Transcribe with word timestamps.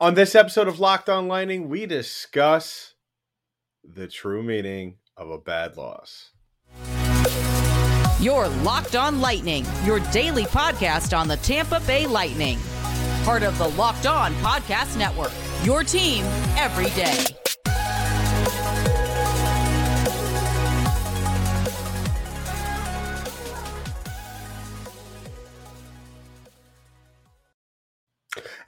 On 0.00 0.14
this 0.14 0.34
episode 0.34 0.68
of 0.68 0.80
Locked 0.80 1.08
On 1.08 1.28
Lightning, 1.28 1.68
we 1.68 1.86
discuss 1.86 2.94
the 3.84 4.06
true 4.06 4.42
meaning 4.42 4.96
of 5.16 5.30
a 5.30 5.38
bad 5.38 5.76
loss. 5.76 6.30
Your 8.20 8.48
Locked 8.48 8.96
On 8.96 9.20
Lightning, 9.20 9.64
your 9.84 10.00
daily 10.10 10.44
podcast 10.44 11.16
on 11.18 11.28
the 11.28 11.36
Tampa 11.38 11.80
Bay 11.86 12.06
Lightning. 12.06 12.58
Part 13.24 13.42
of 13.42 13.56
the 13.58 13.68
Locked 13.68 14.06
On 14.06 14.32
Podcast 14.34 14.98
Network. 14.98 15.32
Your 15.64 15.84
team 15.84 16.24
every 16.56 16.90
day. 16.90 17.24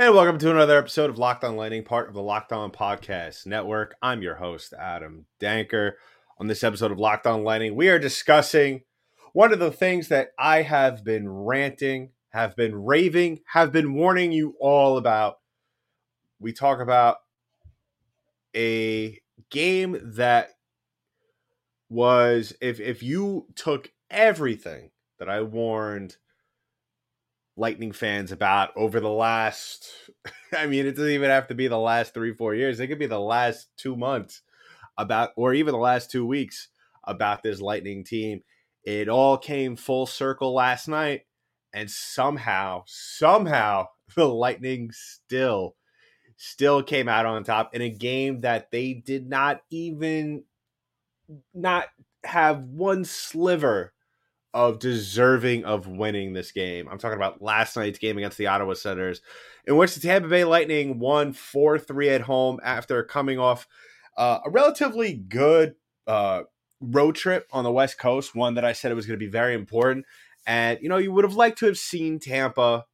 And 0.03 0.17
welcome 0.17 0.39
to 0.39 0.51
another 0.51 0.79
episode 0.79 1.11
of 1.11 1.19
Locked 1.19 1.45
On 1.45 1.55
Lightning, 1.55 1.85
part 1.85 2.09
of 2.09 2.15
the 2.15 2.23
Locked 2.23 2.53
On 2.53 2.73
Podcast 2.73 3.47
Network. 3.47 3.95
I'm 4.03 4.21
your 4.21 4.35
host, 4.35 4.75
Adam 4.77 5.27
Danker. 5.39 5.93
On 6.41 6.49
this 6.49 6.65
episode 6.65 6.91
of 6.91 6.99
Locked 6.99 7.25
On 7.25 7.45
Lightning, 7.45 7.77
we 7.77 7.89
are 7.89 8.01
discussing 8.01 8.83
one 9.33 9.53
of 9.53 9.61
the 9.61 9.71
things 9.71 10.09
that 10.09 10.31
I 10.37 10.63
have 10.63 11.05
been 11.05 11.29
ranting, 11.29 12.11
have 12.31 12.57
been 12.57 12.75
raving, 12.75 13.43
have 13.53 13.71
been 13.71 13.95
warning 13.95 14.33
you 14.33 14.57
all 14.59 14.97
about. 14.97 15.37
We 16.41 16.53
talk 16.53 16.81
about 16.81 17.19
a 18.57 19.21
game 19.51 20.01
that 20.17 20.51
was 21.89 22.53
if 22.61 22.81
if 22.81 23.05
you 23.05 23.47
took 23.55 23.93
everything 24.11 24.91
that 25.21 25.29
I 25.29 25.43
warned 25.43 26.17
Lightning 27.57 27.93
fans 27.93 28.33
about 28.33 28.71
over 28.77 29.01
the 29.01 29.11
last. 29.11 29.91
I 30.57 30.67
mean, 30.67 30.87
it 30.87 30.93
doesn't 30.93 31.11
even 31.11 31.31
have 31.31 31.49
to 31.49 31.55
be 31.55 31.69
the 31.69 31.79
last 31.79 32.15
three, 32.15 32.35
four 32.35 32.55
years. 32.55 32.81
It 32.81 32.89
could 32.89 32.99
be 32.99 33.07
the 33.07 33.21
last 33.21 33.69
two 33.77 33.97
months 33.97 34.43
about, 34.97 35.31
or 35.37 35.55
even 35.55 35.73
the 35.73 35.79
last 35.79 36.11
two 36.11 36.27
weeks 36.27 36.69
about 37.05 37.43
this 37.43 37.61
Lightning 37.61 38.05
team. 38.05 38.43
It 38.85 39.09
all 39.09 39.39
came 39.39 39.77
full 39.77 40.07
circle 40.07 40.55
last 40.55 40.89
night, 40.89 41.23
and 41.73 41.91
somehow, 41.91 42.85
somehow, 42.87 43.89
the 44.17 44.27
Lightning 44.27 44.91
still, 44.93 45.77
still 46.37 46.83
came 46.83 47.09
out 47.09 47.27
on 47.27 47.45
top 47.45 47.75
in 47.75 47.83
a 47.83 47.91
game 47.91 48.41
that 48.41 48.71
they 48.71 48.95
did 48.95 49.29
not 49.29 49.63
even, 49.71 50.45
not 51.55 51.87
have 52.25 52.63
one 52.63 53.05
sliver 53.05 53.93
of 54.55 54.79
deserving 54.79 55.65
of 55.65 55.87
winning 55.87 56.33
this 56.33 56.53
game. 56.53 56.89
I'm 56.89 56.99
talking 56.99 57.17
about 57.17 57.41
last 57.41 57.77
night's 57.77 57.99
game 57.99 58.19
against 58.19 58.39
the 58.39 58.49
Ottawa 58.49 58.75
Senators, 58.75 59.23
in 59.67 59.77
which 59.77 59.95
the 59.95 60.01
Tampa 60.01 60.29
Bay 60.29 60.45
Lightning 60.45 60.99
won 60.99 61.33
4 61.33 61.79
3 61.79 62.11
at 62.11 62.21
home 62.23 62.61
after 62.63 63.03
coming 63.03 63.39
off 63.39 63.67
uh, 64.17 64.41
a 64.45 64.51
relatively 64.51 65.15
good 65.15 65.75
uh, 66.07 66.43
road 66.81 67.15
trip 67.15 67.47
on 67.53 67.65
the 67.65 67.73
West 67.73 67.99
Coast, 67.99 68.35
one 68.35 68.55
that 68.55 68.65
I 68.65 68.73
said 68.73 68.93
it 68.93 68.97
was 68.97 69.07
going 69.07 69.19
to 69.19 69.25
be 69.25 69.31
very 69.31 69.55
important. 69.55 70.05
And, 70.47 70.79
you 70.83 70.89
know, 70.89 70.99
you 70.99 71.13
would 71.13 71.25
have 71.25 71.37
liked 71.37 71.59
to 71.59 71.67
have 71.67 71.79
seen 71.79 72.19
Tampa 72.19 72.85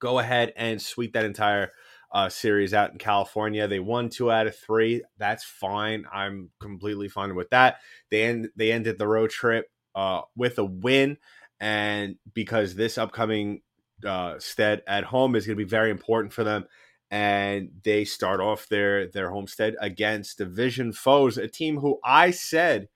go 0.00 0.18
ahead 0.18 0.52
and 0.56 0.80
sweep 0.80 1.12
that 1.12 1.24
entire 1.24 1.72
uh, 2.12 2.28
series 2.28 2.72
out 2.72 2.92
in 2.92 2.98
California. 2.98 3.66
They 3.66 3.80
won 3.80 4.08
two 4.08 4.30
out 4.30 4.46
of 4.46 4.56
three. 4.56 5.02
That's 5.18 5.44
fine. 5.44 6.04
I'm 6.12 6.50
completely 6.60 7.08
fine 7.08 7.34
with 7.34 7.50
that. 7.50 7.78
They 8.10 8.22
end, 8.22 8.48
they 8.56 8.72
ended 8.72 8.98
the 8.98 9.08
road 9.08 9.30
trip 9.30 9.66
uh, 9.98 10.22
with 10.36 10.58
a 10.60 10.64
win, 10.64 11.16
and 11.58 12.14
because 12.32 12.76
this 12.76 12.98
upcoming 12.98 13.62
uh, 14.06 14.38
stead 14.38 14.80
at 14.86 15.02
home 15.02 15.34
is 15.34 15.44
going 15.44 15.58
to 15.58 15.64
be 15.64 15.68
very 15.68 15.90
important 15.90 16.32
for 16.32 16.44
them, 16.44 16.66
and 17.10 17.70
they 17.82 18.04
start 18.04 18.40
off 18.40 18.68
their 18.68 19.08
their 19.08 19.30
homestead 19.30 19.74
against 19.80 20.38
division 20.38 20.92
foes, 20.92 21.36
a 21.36 21.48
team 21.48 21.78
who 21.78 21.98
I 22.04 22.30
said 22.30 22.88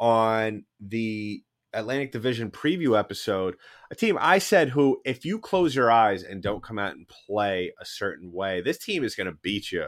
on 0.00 0.64
the 0.80 1.44
Atlantic 1.72 2.10
Division 2.10 2.50
preview 2.50 2.98
episode, 2.98 3.54
a 3.92 3.94
team 3.94 4.18
I 4.20 4.38
said 4.38 4.70
who, 4.70 5.00
if 5.04 5.24
you 5.24 5.38
close 5.38 5.76
your 5.76 5.92
eyes 5.92 6.24
and 6.24 6.42
don't 6.42 6.62
come 6.62 6.78
out 6.78 6.96
and 6.96 7.08
play 7.08 7.72
a 7.80 7.84
certain 7.84 8.32
way, 8.32 8.60
this 8.60 8.78
team 8.78 9.04
is 9.04 9.14
going 9.14 9.28
to 9.28 9.38
beat 9.42 9.70
you. 9.70 9.86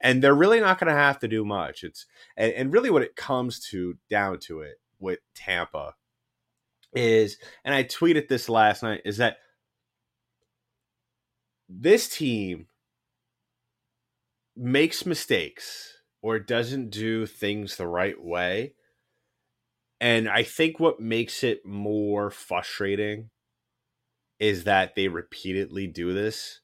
And 0.00 0.22
they're 0.22 0.34
really 0.34 0.58
not 0.60 0.80
going 0.80 0.92
to 0.92 1.00
have 1.00 1.20
to 1.20 1.28
do 1.28 1.44
much. 1.44 1.84
It's 1.84 2.04
and, 2.36 2.52
and 2.52 2.72
really 2.72 2.90
what 2.90 3.02
it 3.02 3.14
comes 3.14 3.60
to 3.70 3.96
down 4.10 4.40
to 4.40 4.60
it 4.60 4.74
with 4.98 5.18
Tampa 5.34 5.94
is, 6.92 7.38
and 7.64 7.74
I 7.74 7.84
tweeted 7.84 8.28
this 8.28 8.48
last 8.48 8.82
night, 8.82 9.02
is 9.04 9.18
that 9.18 9.38
this 11.68 12.08
team 12.08 12.66
makes 14.56 15.04
mistakes 15.04 15.94
or 16.22 16.38
doesn't 16.38 16.90
do 16.90 17.26
things 17.26 17.76
the 17.76 17.86
right 17.86 18.22
way. 18.22 18.74
And 20.00 20.28
I 20.28 20.42
think 20.42 20.78
what 20.78 21.00
makes 21.00 21.42
it 21.42 21.64
more 21.64 22.30
frustrating 22.30 23.30
is 24.38 24.64
that 24.64 24.94
they 24.94 25.08
repeatedly 25.08 25.86
do 25.86 26.12
this 26.12 26.60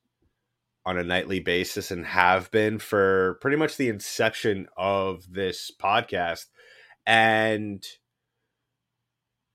on 0.85 0.99
a 0.99 1.05
nightly 1.05 1.41
basis 1.41 1.91
and 1.91 2.07
have 2.07 2.51
been 2.51 2.79
for 2.79 3.39
pretty 3.41 3.57
much 3.57 3.77
the 3.77 3.89
inception 3.89 4.67
of 4.77 5.33
this 5.33 5.71
podcast. 5.81 6.47
And 7.07 7.85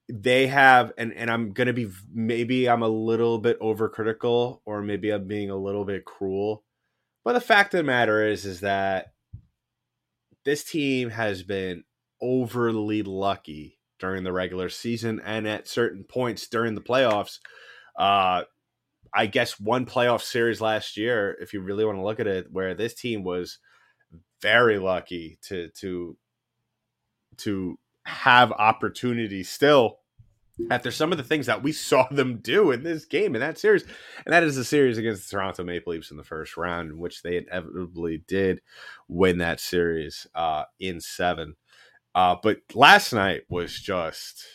they 0.07 0.47
have 0.47 0.91
and 0.97 1.13
and 1.13 1.31
I'm 1.31 1.51
going 1.51 1.67
to 1.67 1.73
be 1.73 1.89
maybe 2.13 2.69
I'm 2.69 2.83
a 2.83 2.88
little 2.88 3.39
bit 3.39 3.59
overcritical 3.59 4.61
or 4.66 4.81
maybe 4.81 5.09
I'm 5.11 5.27
being 5.27 5.49
a 5.49 5.57
little 5.57 5.85
bit 5.85 6.05
cruel. 6.05 6.63
But 7.23 7.33
the 7.33 7.41
fact 7.41 7.73
of 7.73 7.79
the 7.79 7.83
matter 7.83 8.25
is 8.25 8.45
is 8.45 8.59
that 8.59 9.13
this 10.43 10.63
team 10.63 11.09
has 11.09 11.41
been 11.41 11.83
overly 12.21 13.01
lucky 13.01 13.79
during 13.99 14.23
the 14.23 14.31
regular 14.31 14.69
season 14.69 15.21
and 15.25 15.47
at 15.47 15.67
certain 15.67 16.03
points 16.03 16.47
during 16.47 16.75
the 16.75 16.81
playoffs. 16.81 17.39
Uh 17.97 18.43
I 19.13 19.27
guess 19.27 19.59
one 19.59 19.85
playoff 19.85 20.22
series 20.22 20.61
last 20.61 20.97
year 20.97 21.35
if 21.39 21.53
you 21.53 21.61
really 21.61 21.85
want 21.85 21.97
to 21.97 22.03
look 22.03 22.19
at 22.19 22.27
it 22.27 22.47
where 22.51 22.75
this 22.75 22.93
team 22.93 23.23
was 23.23 23.57
very 24.41 24.77
lucky 24.77 25.39
to 25.47 25.69
to 25.79 26.16
to 27.37 27.79
have 28.05 28.51
opportunity 28.51 29.43
still 29.43 29.99
after 30.71 30.89
some 30.91 31.11
of 31.11 31.17
the 31.17 31.23
things 31.23 31.45
that 31.47 31.63
we 31.63 31.71
saw 31.71 32.07
them 32.11 32.38
do 32.38 32.71
in 32.71 32.83
this 32.83 33.05
game 33.05 33.35
in 33.35 33.41
that 33.41 33.57
series. 33.57 33.83
And 34.25 34.33
that 34.33 34.43
is 34.43 34.55
the 34.55 34.63
series 34.63 34.97
against 34.97 35.29
the 35.29 35.35
Toronto 35.35 35.63
Maple 35.63 35.93
Leafs 35.93 36.11
in 36.11 36.17
the 36.17 36.23
first 36.23 36.57
round, 36.57 36.91
in 36.91 36.97
which 36.97 37.21
they 37.21 37.38
inevitably 37.38 38.23
did 38.27 38.61
win 39.07 39.39
that 39.39 39.59
series 39.59 40.27
uh, 40.35 40.63
in 40.79 41.01
seven. 41.01 41.55
Uh, 42.13 42.35
but 42.41 42.59
last 42.73 43.11
night 43.11 43.41
was 43.49 43.77
just, 43.77 44.45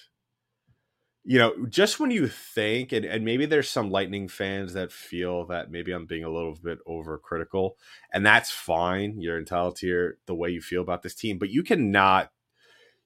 you 1.25 1.39
know, 1.39 1.67
just 1.69 2.01
when 2.01 2.11
you 2.11 2.27
think, 2.27 2.93
and, 2.93 3.05
and 3.05 3.23
maybe 3.23 3.45
there's 3.45 3.69
some 3.69 3.91
Lightning 3.91 4.29
fans 4.29 4.73
that 4.73 4.91
feel 4.91 5.45
that 5.47 5.71
maybe 5.71 5.93
I'm 5.93 6.07
being 6.07 6.25
a 6.25 6.31
little 6.31 6.55
bit 6.55 6.79
overcritical, 6.89 7.73
and 8.15 8.25
that's 8.25 8.51
fine. 8.51 9.21
You're 9.21 9.39
entitled 9.39 9.77
to 9.77 9.87
your, 9.87 10.15
the 10.25 10.35
way 10.35 10.49
you 10.49 10.63
feel 10.63 10.81
about 10.81 11.03
this 11.03 11.15
team, 11.15 11.37
but 11.37 11.51
you 11.51 11.63
cannot 11.63 12.31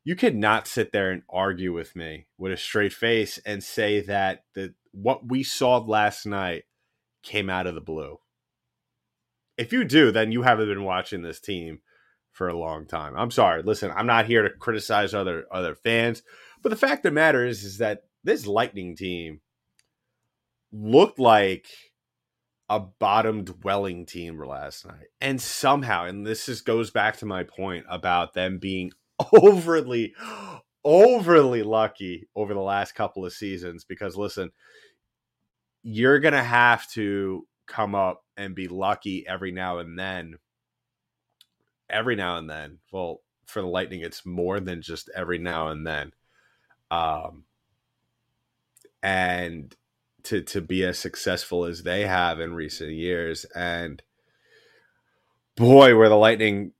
you 0.05 0.15
could 0.15 0.37
not 0.37 0.69
sit 0.69 0.93
there 0.93 1.11
and 1.11 1.23
argue 1.31 1.73
with 1.73 1.97
me 1.97 2.27
with 2.37 2.53
a 2.53 2.57
straight 2.57 2.93
face 2.93 3.39
and 3.45 3.65
say 3.65 4.01
that 4.03 4.45
the 4.55 4.75
what 4.93 5.29
we 5.29 5.43
saw 5.43 5.79
last 5.79 6.27
night 6.27 6.65
came 7.23 7.51
out 7.51 7.67
of 7.67 7.75
the 7.75 7.81
blue. 7.81 8.19
If 9.57 9.73
you 9.73 9.85
do, 9.85 10.13
then 10.13 10.31
you 10.31 10.43
haven't 10.43 10.69
been 10.69 10.85
watching 10.85 11.23
this 11.23 11.41
team 11.41 11.81
for 12.33 12.49
a 12.49 12.59
long 12.59 12.87
time. 12.87 13.15
I'm 13.17 13.31
sorry. 13.31 13.63
Listen, 13.63 13.91
I'm 13.97 14.07
not 14.07 14.27
here 14.27 14.43
to 14.43 14.51
criticize 14.51 15.15
other 15.15 15.47
other 15.51 15.75
fans, 15.75 16.23
but 16.63 16.69
the 16.69 16.77
fact 16.77 17.05
of 17.05 17.11
the 17.11 17.15
matter 17.15 17.45
is 17.47 17.65
is 17.65 17.79
that 17.79 18.03
this 18.23 18.47
Lightning 18.47 18.97
team 18.97 19.41
looked 20.71 21.19
like 21.19 21.67
a 22.69 22.81
bottom 22.81 23.45
dwelling 23.45 24.07
team 24.07 24.43
last 24.43 24.87
night. 24.87 25.07
And 25.21 25.41
somehow, 25.41 26.07
and 26.07 26.27
this 26.27 26.47
just 26.47 26.65
goes 26.65 26.91
back 26.91 27.19
to 27.19 27.27
my 27.27 27.45
point 27.45 27.85
about 27.89 28.35
them 28.35 28.59
being 28.59 28.91
overly 29.33 30.15
overly 30.85 31.63
lucky 31.63 32.29
over 32.37 32.53
the 32.53 32.61
last 32.61 32.95
couple 32.95 33.25
of 33.25 33.33
seasons 33.33 33.85
because 33.85 34.17
listen 34.17 34.51
you're 35.83 36.19
going 36.19 36.35
to 36.35 36.43
have 36.43 36.89
to 36.91 37.47
come 37.67 37.95
up 37.95 38.25
and 38.37 38.55
be 38.55 38.69
lucky 38.69 39.27
every 39.29 39.53
now 39.53 39.79
and 39.79 39.99
then. 39.99 40.37
Every 41.89 42.17
now 42.17 42.39
and 42.39 42.49
then. 42.49 42.79
Well 42.93 43.21
for 43.47 43.61
the 43.61 43.69
lightning 43.69 44.01
it's 44.01 44.25
more 44.25 44.59
than 44.59 44.83
just 44.83 45.11
every 45.15 45.39
now 45.39 45.69
and 45.69 45.87
then. 45.87 46.13
Um 46.91 47.45
and 49.03 49.75
to 50.25 50.43
to 50.43 50.61
be 50.61 50.85
as 50.85 50.99
successful 50.99 51.65
as 51.65 51.83
they 51.83 52.07
have 52.07 52.41
in 52.41 52.55
recent 52.55 52.93
years. 52.93 53.45
And 53.55 54.03
boy 55.57 55.95
were 55.95 56.09
the 56.09 56.17
lightning 56.17 56.73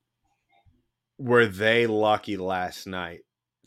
were 1.17 1.45
they 1.45 1.87
lucky 1.87 2.37
last 2.37 2.87
night 2.87 3.21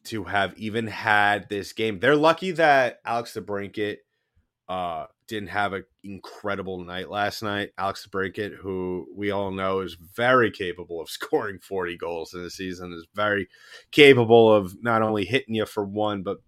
to 0.05 0.25
have 0.25 0.57
even 0.59 0.87
had 0.87 1.49
this 1.49 1.73
game? 1.73 1.99
They're 1.99 2.17
lucky 2.17 2.53
that 2.53 3.01
Alex 3.05 3.35
DeBrincat 3.35 3.97
uh, 4.69 5.07
didn't 5.29 5.49
have 5.49 5.73
an 5.73 5.85
incredible 6.05 6.85
night 6.85 7.11
last 7.11 7.43
night. 7.43 7.71
Alex 7.79 8.07
DeBrincat, 8.07 8.57
who 8.57 9.07
we 9.15 9.31
all 9.31 9.51
know 9.51 9.81
is 9.81 9.95
very 9.95 10.51
capable 10.51 11.01
of 11.01 11.11
scoring 11.11 11.59
40 11.61 11.97
goals 11.97 12.35
in 12.35 12.41
a 12.41 12.51
season, 12.51 12.93
is 12.93 13.07
very 13.15 13.49
capable 13.93 14.53
of 14.53 14.77
not 14.83 15.03
only 15.03 15.25
hitting 15.25 15.55
you 15.55 15.67
for 15.67 15.85
one, 15.85 16.23
but 16.23 16.39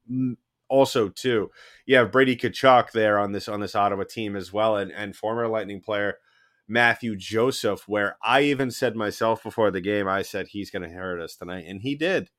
also 0.69 1.09
two. 1.09 1.51
You 1.87 1.97
have 1.97 2.13
Brady 2.13 2.37
Tkachuk 2.37 2.93
there 2.93 3.19
on 3.19 3.33
this 3.33 3.49
on 3.49 3.61
this 3.61 3.75
Ottawa 3.75 4.05
team 4.05 4.37
as 4.37 4.53
well, 4.53 4.77
and, 4.77 4.93
and 4.93 5.17
former 5.17 5.49
Lightning 5.49 5.81
player 5.81 6.17
Mathieu 6.71 7.17
Joseph, 7.17 7.89
where 7.89 8.17
I 8.23 8.43
even 8.43 8.71
said 8.71 8.95
myself 8.95 9.43
before 9.43 9.73
the 9.73 9.81
game, 9.81 10.07
I 10.07 10.23
said 10.23 10.47
he's 10.49 10.71
going 10.71 10.89
to 10.89 10.97
hurt 10.97 11.21
us 11.21 11.35
tonight, 11.35 11.65
and 11.67 11.83
he 11.83 11.97
did. 11.97 12.31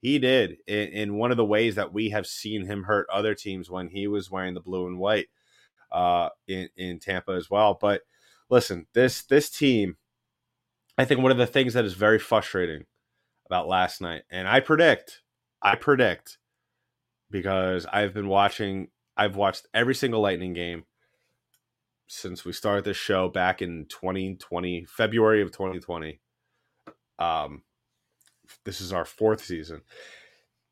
He 0.00 0.20
did 0.20 0.58
in, 0.66 0.88
in, 0.88 1.14
one 1.14 1.32
of 1.32 1.36
the 1.36 1.44
ways 1.44 1.74
that 1.74 1.92
we 1.92 2.10
have 2.10 2.26
seen 2.26 2.66
him 2.66 2.84
hurt 2.84 3.06
other 3.12 3.34
teams 3.34 3.70
when 3.70 3.88
he 3.88 4.06
was 4.06 4.30
wearing 4.30 4.54
the 4.54 4.60
blue 4.60 4.86
and 4.86 4.98
white 4.98 5.28
uh, 5.90 6.28
in 6.46 6.68
in 6.76 7.00
Tampa 7.00 7.32
as 7.32 7.50
well. 7.50 7.76
But 7.80 8.02
listen, 8.48 8.86
this 8.94 9.24
this 9.24 9.50
team, 9.50 9.96
I 10.96 11.04
think 11.04 11.20
one 11.20 11.32
of 11.32 11.38
the 11.38 11.46
things 11.46 11.74
that 11.74 11.84
is 11.84 11.94
very 11.94 12.18
frustrating 12.18 12.84
about 13.46 13.68
last 13.68 14.00
night, 14.00 14.22
and 14.30 14.48
I 14.48 14.60
predict, 14.60 15.22
I 15.60 15.74
predict, 15.74 16.38
because 17.30 17.86
I've 17.92 18.14
been 18.14 18.28
watching, 18.28 18.88
I've 19.16 19.36
watched 19.36 19.66
every 19.74 19.94
single 19.94 20.20
Lightning 20.20 20.52
game 20.52 20.84
since 22.12 22.44
we 22.44 22.52
started 22.52 22.84
this 22.84 22.96
show 22.96 23.28
back 23.28 23.62
in 23.62 23.86
2020, 23.86 24.84
February 24.84 25.40
of 25.40 25.50
2020. 25.50 26.20
Um, 27.18 27.62
this 28.64 28.82
is 28.82 28.92
our 28.92 29.06
fourth 29.06 29.42
season. 29.42 29.80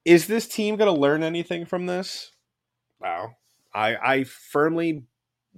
Is 0.05 0.27
this 0.27 0.47
team 0.47 0.77
going 0.77 0.95
to 0.95 1.01
learn 1.01 1.23
anything 1.23 1.65
from 1.65 1.87
this? 1.87 2.33
Wow. 3.01 3.37
I 3.73 3.97
I 3.97 4.25
firmly 4.25 5.05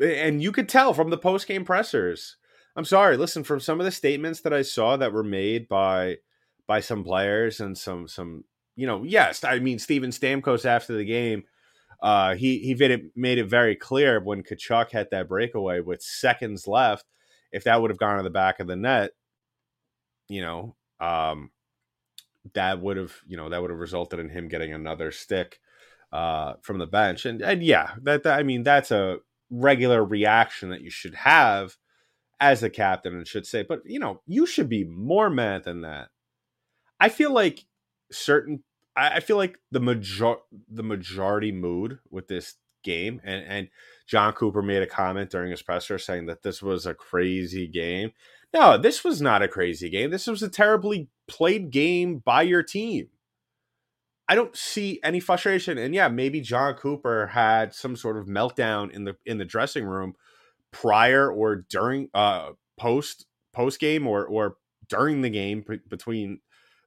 and 0.00 0.40
you 0.40 0.52
could 0.52 0.69
tell 0.69 0.94
from 0.94 1.11
the 1.11 1.19
post 1.19 1.49
game 1.49 1.64
pressers. 1.64 2.37
I'm 2.76 2.85
sorry, 2.85 3.17
listen 3.17 3.43
from 3.43 3.58
some 3.58 3.81
of 3.81 3.85
the 3.85 3.90
statements 3.90 4.40
that 4.43 4.52
I 4.52 4.62
saw 4.62 4.96
that 4.96 5.12
were 5.12 5.25
made 5.25 5.69
by 5.69 6.19
by 6.69 6.78
some 6.78 7.02
players 7.02 7.58
and 7.58 7.76
some 7.76 8.06
some 8.06 8.44
you 8.76 8.87
know, 8.87 9.02
yes, 9.02 9.43
I 9.43 9.58
mean 9.58 9.81
Steven 9.81 10.11
Stamkos 10.11 10.64
after 10.64 10.94
the 10.94 11.05
game, 11.05 11.43
uh, 12.02 12.34
he 12.34 12.58
he 12.58 12.75
made 12.75 12.90
it 12.90 13.02
made 13.14 13.38
it 13.38 13.46
very 13.46 13.76
clear 13.76 14.20
when 14.20 14.43
Tkachuk 14.43 14.90
had 14.90 15.08
that 15.12 15.28
breakaway 15.28 15.81
with 15.81 16.02
seconds 16.02 16.66
left, 16.66 17.06
if 17.52 17.64
that 17.64 17.81
would 17.81 17.93
have 17.93 17.99
gone 17.99 18.16
to 18.16 18.25
the 18.25 18.31
back 18.31 18.58
of 18.58 18.66
the 18.66 18.75
net, 18.75 19.12
you 20.28 20.43
know, 20.43 20.75
um, 20.99 21.52
that 22.54 22.81
would 22.81 22.96
have 22.96 23.14
you 23.26 23.37
know 23.37 23.49
that 23.49 23.62
would 23.62 23.70
have 23.70 23.78
resulted 23.78 24.19
in 24.19 24.28
him 24.28 24.49
getting 24.49 24.72
another 24.72 25.12
stick 25.12 25.60
uh, 26.10 26.54
from 26.62 26.78
the 26.78 26.88
bench, 26.88 27.25
and 27.25 27.40
and 27.40 27.62
yeah, 27.62 27.93
that, 28.02 28.25
that 28.25 28.37
I 28.37 28.43
mean 28.43 28.64
that's 28.64 28.90
a 28.90 29.19
regular 29.49 30.04
reaction 30.04 30.70
that 30.70 30.81
you 30.81 30.90
should 30.90 31.14
have 31.14 31.76
as 32.40 32.64
a 32.64 32.70
captain 32.70 33.14
and 33.14 33.28
should 33.28 33.46
say, 33.46 33.62
but 33.62 33.81
you 33.84 34.00
know 34.00 34.20
you 34.26 34.44
should 34.44 34.69
be 34.69 34.82
more 34.82 35.31
mad 35.31 35.62
than 35.62 35.82
that. 35.82 36.08
I 36.99 37.10
feel 37.10 37.32
like 37.32 37.64
certain 38.10 38.64
I, 38.94 39.21
feel 39.21 39.37
like 39.37 39.59
the 39.71 39.81
major 39.81 40.37
the 40.69 40.83
majority 40.83 41.53
mood 41.53 41.99
with 42.11 42.29
this 42.29 42.55
game 42.83 43.21
and 43.25 43.44
and 43.47 43.69
Jon 44.06 44.33
Cooper 44.33 44.62
made 44.62 44.83
a 44.83 44.87
comment 44.87 45.31
during 45.31 45.50
his 45.50 45.62
presser 45.62 45.99
saying 45.99 46.27
that 46.27 46.43
this 46.43 46.62
was 46.62 46.85
a 46.85 46.94
crazy 46.94 47.67
game. 47.67 48.12
No, 48.53 48.77
this 48.77 49.03
was 49.03 49.23
not 49.23 49.43
a 49.43 49.49
crazy 49.49 49.89
game. 49.89 50.11
This 50.11 50.27
was 50.27 50.43
a 50.43 50.49
terribly 50.49 51.09
played 51.27 51.71
game 51.71 52.19
by 52.19 52.43
your 52.43 52.62
team. 52.62 53.09
I 54.29 54.35
don't 54.35 54.56
see 54.56 55.00
any 55.03 55.21
frustration. 55.21 55.79
And 55.79 55.95
yeah, 55.95 56.09
maybe 56.09 56.41
Jon 56.41 56.75
Cooper 56.75 57.29
had 57.29 57.75
some 57.75 57.97
sort 57.97 58.19
of 58.19 58.27
meltdown 58.27 58.91
in 58.91 59.05
the 59.05 59.17
in 59.25 59.38
the 59.38 59.45
dressing 59.45 59.85
room 59.85 60.15
prior 60.71 61.31
or 61.31 61.65
during 61.69 62.09
uh 62.15 62.50
post 62.79 63.27
post 63.53 63.81
game 63.81 64.06
or 64.06 64.27
or 64.27 64.56
during 64.88 65.23
the 65.23 65.31
game 65.31 65.65
between 65.88 66.41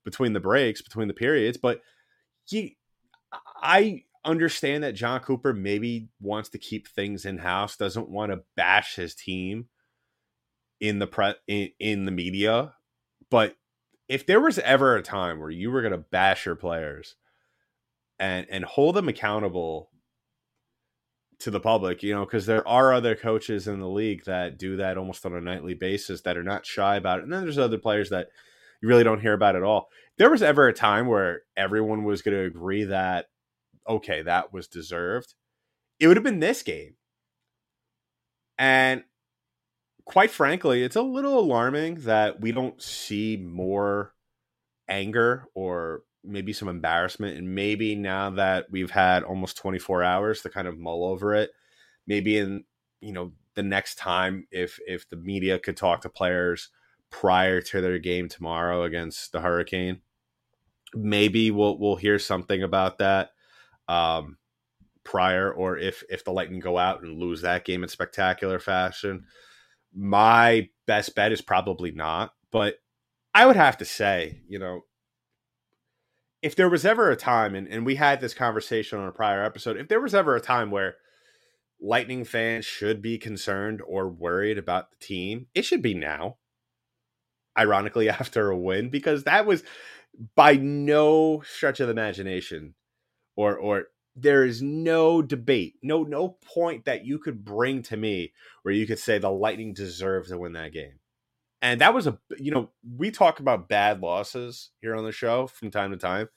between 0.04 0.34
the 0.34 0.40
breaks, 0.40 0.82
between 0.82 1.08
the 1.08 1.14
periods, 1.14 1.58
but 1.58 1.82
I 3.62 4.04
understand 4.24 4.84
that 4.84 4.96
Jon 4.96 5.20
Cooper 5.22 5.54
maybe 5.54 6.10
wants 6.20 6.50
to 6.50 6.58
keep 6.58 6.88
things 6.88 7.26
in 7.26 7.38
house, 7.38 7.78
doesn't 7.78 8.10
want 8.10 8.32
to 8.32 8.44
bash 8.56 8.96
his 8.96 9.16
team 9.16 9.68
in 10.80 11.00
the 11.00 11.08
pre 11.08 11.34
in, 11.48 11.70
in 11.80 12.06
the 12.06 12.12
media, 12.12 12.74
but 13.30 13.56
if 14.08 14.26
there 14.26 14.42
was 14.42 14.60
ever 14.60 14.96
a 14.96 15.02
time 15.02 15.40
where 15.40 15.50
you 15.50 15.72
were 15.72 15.82
going 15.82 15.92
to 15.92 15.98
bash 15.98 16.46
your 16.46 16.56
players 16.56 17.16
and 18.20 18.46
and 18.50 18.66
hold 18.66 18.96
them 18.96 19.08
accountable 19.08 19.90
to 21.40 21.52
the 21.52 21.60
public, 21.60 22.02
you 22.02 22.14
know, 22.14 22.26
because 22.26 22.46
there 22.46 22.68
are 22.68 22.94
other 22.94 23.16
coaches 23.16 23.68
in 23.68 23.80
the 23.80 23.90
league 23.90 24.24
that 24.26 24.58
do 24.58 24.78
that 24.78 24.98
almost 24.98 25.26
on 25.26 25.34
a 25.34 25.42
nightly 25.42 25.74
basis 25.74 26.22
that 26.22 26.38
are 26.38 26.44
not 26.44 26.66
shy 26.66 26.96
about 26.96 27.20
it. 27.20 27.24
And 27.24 27.34
then 27.34 27.44
there's 27.44 27.58
other 27.58 27.78
players 27.78 28.10
that 28.10 28.30
you 28.82 28.90
really 28.90 29.04
don't 29.04 29.22
hear 29.22 29.34
about 29.34 29.56
at 29.56 29.64
all. 29.64 29.90
There 30.18 30.30
was 30.30 30.42
ever 30.42 30.68
a 30.68 30.74
time 30.74 31.08
where 31.08 31.42
everyone 31.58 32.04
was 32.04 32.22
going 32.22 32.38
to 32.38 32.46
agree 32.46 32.86
that, 32.86 33.28
okay, 33.88 34.22
that 34.22 34.54
was 34.54 34.68
deserved. 34.68 35.34
It 36.00 36.08
would 36.08 36.18
have 36.18 36.24
been 36.24 36.40
this 36.40 36.64
game. 36.64 36.96
And 38.58 39.04
quite 40.06 40.32
frankly, 40.32 40.84
it's 40.84 40.96
a 40.96 41.02
little 41.02 41.38
alarming 41.38 42.02
that 42.02 42.40
we 42.40 42.52
don't 42.52 42.82
see 42.82 43.38
more 43.38 44.14
anger 44.88 45.48
or 45.54 46.04
maybe 46.24 46.54
some 46.54 46.68
embarrassment. 46.68 47.38
And 47.38 47.54
maybe 47.54 47.96
now 47.96 48.30
that 48.32 48.68
we've 48.72 48.92
had 48.92 49.24
almost 49.24 49.58
24 49.58 50.04
hours 50.04 50.42
to 50.42 50.50
kind 50.50 50.68
of 50.68 50.78
mull 50.78 51.06
over 51.06 51.34
it, 51.34 51.52
maybe 52.08 52.38
in, 52.38 52.64
you 53.02 53.12
know, 53.12 53.34
the 53.56 53.64
next 53.64 53.96
time 53.96 54.48
if 54.52 54.80
if 54.86 55.10
the 55.10 55.16
media 55.16 55.58
could 55.58 55.78
talk 55.78 56.02
to 56.02 56.10
players 56.10 56.70
prior 57.20 57.62
to 57.62 57.82
their 57.82 58.00
game 58.00 58.28
tomorrow 58.28 58.84
against 58.84 59.32
the 59.32 59.42
Hurricane, 59.42 60.02
maybe 60.94 61.52
we'll 61.52 61.78
we'll 61.78 61.96
hear 61.96 62.20
something 62.20 62.64
about 62.64 62.98
that 63.00 63.32
um, 63.88 64.38
prior 65.04 65.52
or 65.52 65.78
if 65.78 66.04
if 66.10 66.24
the 66.24 66.32
Lightning 66.32 66.60
go 66.60 66.78
out 66.78 67.04
and 67.04 67.20
lose 67.20 67.42
that 67.42 67.66
game 67.66 67.84
in 67.84 67.90
spectacular 67.90 68.60
fashion 68.60 69.26
my 69.96 70.70
best 70.86 71.16
bet 71.16 71.32
is 71.32 71.42
probably 71.42 71.92
not, 71.92 72.34
but 72.52 72.76
I 73.34 73.46
would 73.46 73.56
have 73.56 73.78
to 73.78 73.86
say, 73.86 74.42
you 74.48 74.60
know, 74.60 74.82
if 76.42 76.56
there 76.56 76.70
was 76.70 76.86
ever 76.86 77.10
a 77.10 77.16
time, 77.16 77.56
and, 77.56 77.68
and 77.68 77.86
we 77.86 77.96
had 77.96 78.20
this 78.20 78.34
conversation 78.34 79.00
on 79.00 79.08
a 79.08 79.14
prior 79.14 79.44
episode, 79.44 79.78
if 79.78 79.88
there 79.88 80.02
was 80.02 80.14
ever 80.14 80.36
a 80.36 80.42
time 80.42 80.70
where 80.70 80.96
Lightning 81.82 82.26
fans 82.26 82.66
should 82.66 83.02
be 83.02 83.18
concerned 83.18 83.82
or 83.88 84.10
worried 84.10 84.58
about 84.58 84.92
the 84.92 84.98
team, 84.98 85.48
it 85.56 85.64
should 85.64 85.82
be 85.82 85.94
now. 85.94 86.38
Ironically, 87.58 88.10
after 88.22 88.50
a 88.50 88.58
win, 88.58 88.90
because 88.90 89.24
that 89.24 89.46
was 89.46 89.64
by 90.36 90.56
no 90.56 91.42
stretch 91.46 91.80
of 91.80 91.88
the 91.88 91.92
imagination 91.92 92.74
or 93.36 93.58
or 93.58 93.88
there 94.16 94.46
is 94.46 94.62
no 94.62 95.22
debate, 95.22 95.76
no 95.84 96.04
no 96.04 96.38
point 96.46 96.86
that 96.86 97.06
you 97.06 97.20
could 97.20 97.44
bring 97.44 97.82
to 97.84 97.98
me 97.98 98.34
where 98.64 98.74
you 98.74 98.88
could 98.88 99.00
say 99.00 99.18
the 99.18 99.30
Lightning 99.30 99.74
deserve 99.74 100.28
to 100.28 100.38
win 100.38 100.54
that 100.54 100.72
game. 100.72 101.00
And 101.62 101.82
that 101.82 101.94
was 101.94 102.08
a 102.08 102.18
you 102.38 102.52
know, 102.52 102.72
we 102.98 103.12
talk 103.12 103.40
about 103.40 103.68
bad 103.68 104.02
losses 104.02 104.72
here 104.82 104.96
on 104.96 105.04
the 105.04 105.12
show 105.12 105.48
from 105.48 105.72
time 105.72 105.92
to 105.92 105.98
time. 105.98 106.30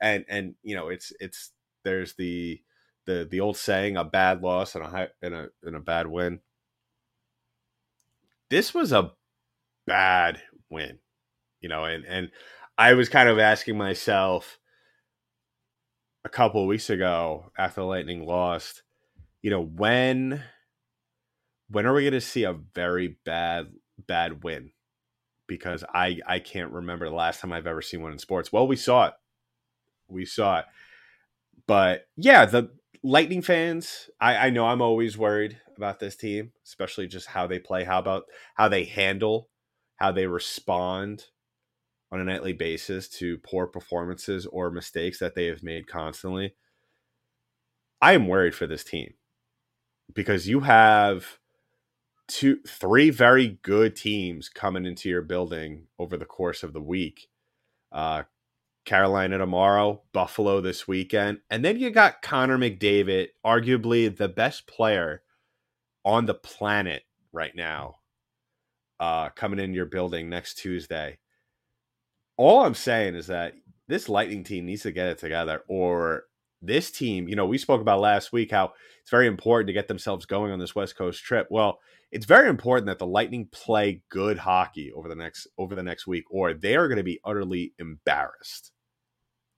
And 0.00 0.24
and 0.28 0.54
you 0.62 0.76
know, 0.76 0.88
it's 0.88 1.12
it's 1.20 1.52
there's 1.84 2.14
the 2.14 2.60
the 3.06 3.26
the 3.30 3.40
old 3.40 3.56
saying 3.56 3.96
a 3.96 4.04
bad 4.04 4.42
loss 4.42 4.74
and 4.74 4.84
a 4.84 4.88
high, 4.88 5.08
and 5.22 5.34
a 5.34 5.48
and 5.62 5.76
a 5.76 5.80
bad 5.80 6.06
win. 6.06 6.40
This 8.48 8.72
was 8.72 8.92
a 8.92 9.12
bad 9.86 10.40
win. 10.70 10.98
You 11.60 11.68
know, 11.68 11.84
and 11.84 12.04
and 12.04 12.30
I 12.78 12.92
was 12.92 13.08
kind 13.08 13.28
of 13.28 13.38
asking 13.38 13.78
myself 13.78 14.58
a 16.24 16.28
couple 16.28 16.66
weeks 16.66 16.90
ago 16.90 17.52
after 17.56 17.82
Lightning 17.82 18.26
lost, 18.26 18.82
you 19.42 19.50
know, 19.50 19.62
when 19.62 20.42
when 21.70 21.86
are 21.86 21.94
we 21.94 22.02
going 22.02 22.12
to 22.12 22.20
see 22.20 22.44
a 22.44 22.52
very 22.52 23.16
bad 23.24 23.72
bad 24.06 24.44
win? 24.44 24.70
Because 25.46 25.84
I 25.94 26.20
I 26.26 26.38
can't 26.40 26.72
remember 26.72 27.08
the 27.08 27.14
last 27.14 27.40
time 27.40 27.52
I've 27.52 27.66
ever 27.66 27.82
seen 27.82 28.02
one 28.02 28.12
in 28.12 28.18
sports. 28.18 28.52
Well, 28.52 28.66
we 28.66 28.76
saw 28.76 29.06
it. 29.06 29.14
We 30.08 30.24
saw 30.24 30.60
it. 30.60 30.64
But 31.66 32.06
yeah, 32.16 32.44
the 32.44 32.70
Lightning 33.02 33.42
fans, 33.42 34.10
I, 34.20 34.36
I 34.36 34.50
know 34.50 34.66
I'm 34.66 34.82
always 34.82 35.16
worried 35.16 35.60
about 35.76 36.00
this 36.00 36.16
team, 36.16 36.52
especially 36.64 37.06
just 37.06 37.28
how 37.28 37.46
they 37.46 37.58
play, 37.60 37.84
how 37.84 37.98
about 37.98 38.24
how 38.54 38.68
they 38.68 38.84
handle, 38.84 39.48
how 39.96 40.12
they 40.12 40.26
respond 40.26 41.26
on 42.12 42.20
a 42.20 42.24
nightly 42.24 42.52
basis 42.52 43.08
to 43.08 43.38
poor 43.38 43.66
performances 43.66 44.46
or 44.46 44.70
mistakes 44.70 45.18
that 45.18 45.34
they 45.34 45.46
have 45.46 45.62
made 45.62 45.86
constantly. 45.86 46.54
I 48.00 48.12
am 48.12 48.28
worried 48.28 48.54
for 48.54 48.66
this 48.66 48.84
team 48.84 49.14
because 50.12 50.48
you 50.48 50.60
have 50.60 51.38
two 52.28 52.58
three 52.66 53.10
very 53.10 53.58
good 53.62 53.96
teams 53.96 54.48
coming 54.48 54.84
into 54.84 55.08
your 55.08 55.22
building 55.22 55.86
over 55.98 56.16
the 56.16 56.24
course 56.24 56.62
of 56.62 56.72
the 56.72 56.82
week. 56.82 57.28
Uh, 57.90 58.24
Carolina 58.84 59.38
tomorrow, 59.38 60.02
Buffalo 60.12 60.60
this 60.60 60.86
weekend, 60.86 61.40
and 61.50 61.64
then 61.64 61.78
you 61.78 61.90
got 61.90 62.22
Connor 62.22 62.56
McDavid, 62.56 63.28
arguably 63.44 64.14
the 64.14 64.28
best 64.28 64.68
player 64.68 65.22
on 66.04 66.26
the 66.26 66.34
planet 66.34 67.02
right 67.32 67.54
now 67.56 67.96
uh, 69.00 69.30
coming 69.30 69.58
in 69.58 69.74
your 69.74 69.86
building 69.86 70.28
next 70.28 70.54
Tuesday. 70.54 71.18
All 72.36 72.64
I'm 72.64 72.74
saying 72.74 73.14
is 73.14 73.28
that 73.28 73.54
this 73.88 74.08
Lightning 74.08 74.44
team 74.44 74.66
needs 74.66 74.82
to 74.82 74.92
get 74.92 75.08
it 75.08 75.18
together, 75.18 75.62
or 75.68 76.24
this 76.62 76.90
team, 76.90 77.28
you 77.28 77.36
know, 77.36 77.46
we 77.46 77.58
spoke 77.58 77.80
about 77.80 78.00
last 78.00 78.32
week 78.32 78.50
how 78.50 78.72
it's 79.00 79.10
very 79.10 79.26
important 79.26 79.68
to 79.68 79.72
get 79.72 79.88
themselves 79.88 80.26
going 80.26 80.52
on 80.52 80.58
this 80.58 80.74
West 80.74 80.96
Coast 80.96 81.22
trip. 81.22 81.46
Well, 81.50 81.78
it's 82.10 82.26
very 82.26 82.48
important 82.48 82.86
that 82.86 82.98
the 82.98 83.06
Lightning 83.06 83.48
play 83.52 84.02
good 84.08 84.38
hockey 84.38 84.92
over 84.92 85.08
the 85.08 85.14
next 85.14 85.46
over 85.58 85.74
the 85.74 85.82
next 85.82 86.06
week, 86.06 86.24
or 86.30 86.54
they 86.54 86.76
are 86.76 86.88
going 86.88 86.98
to 86.98 87.04
be 87.04 87.20
utterly 87.24 87.72
embarrassed. 87.78 88.72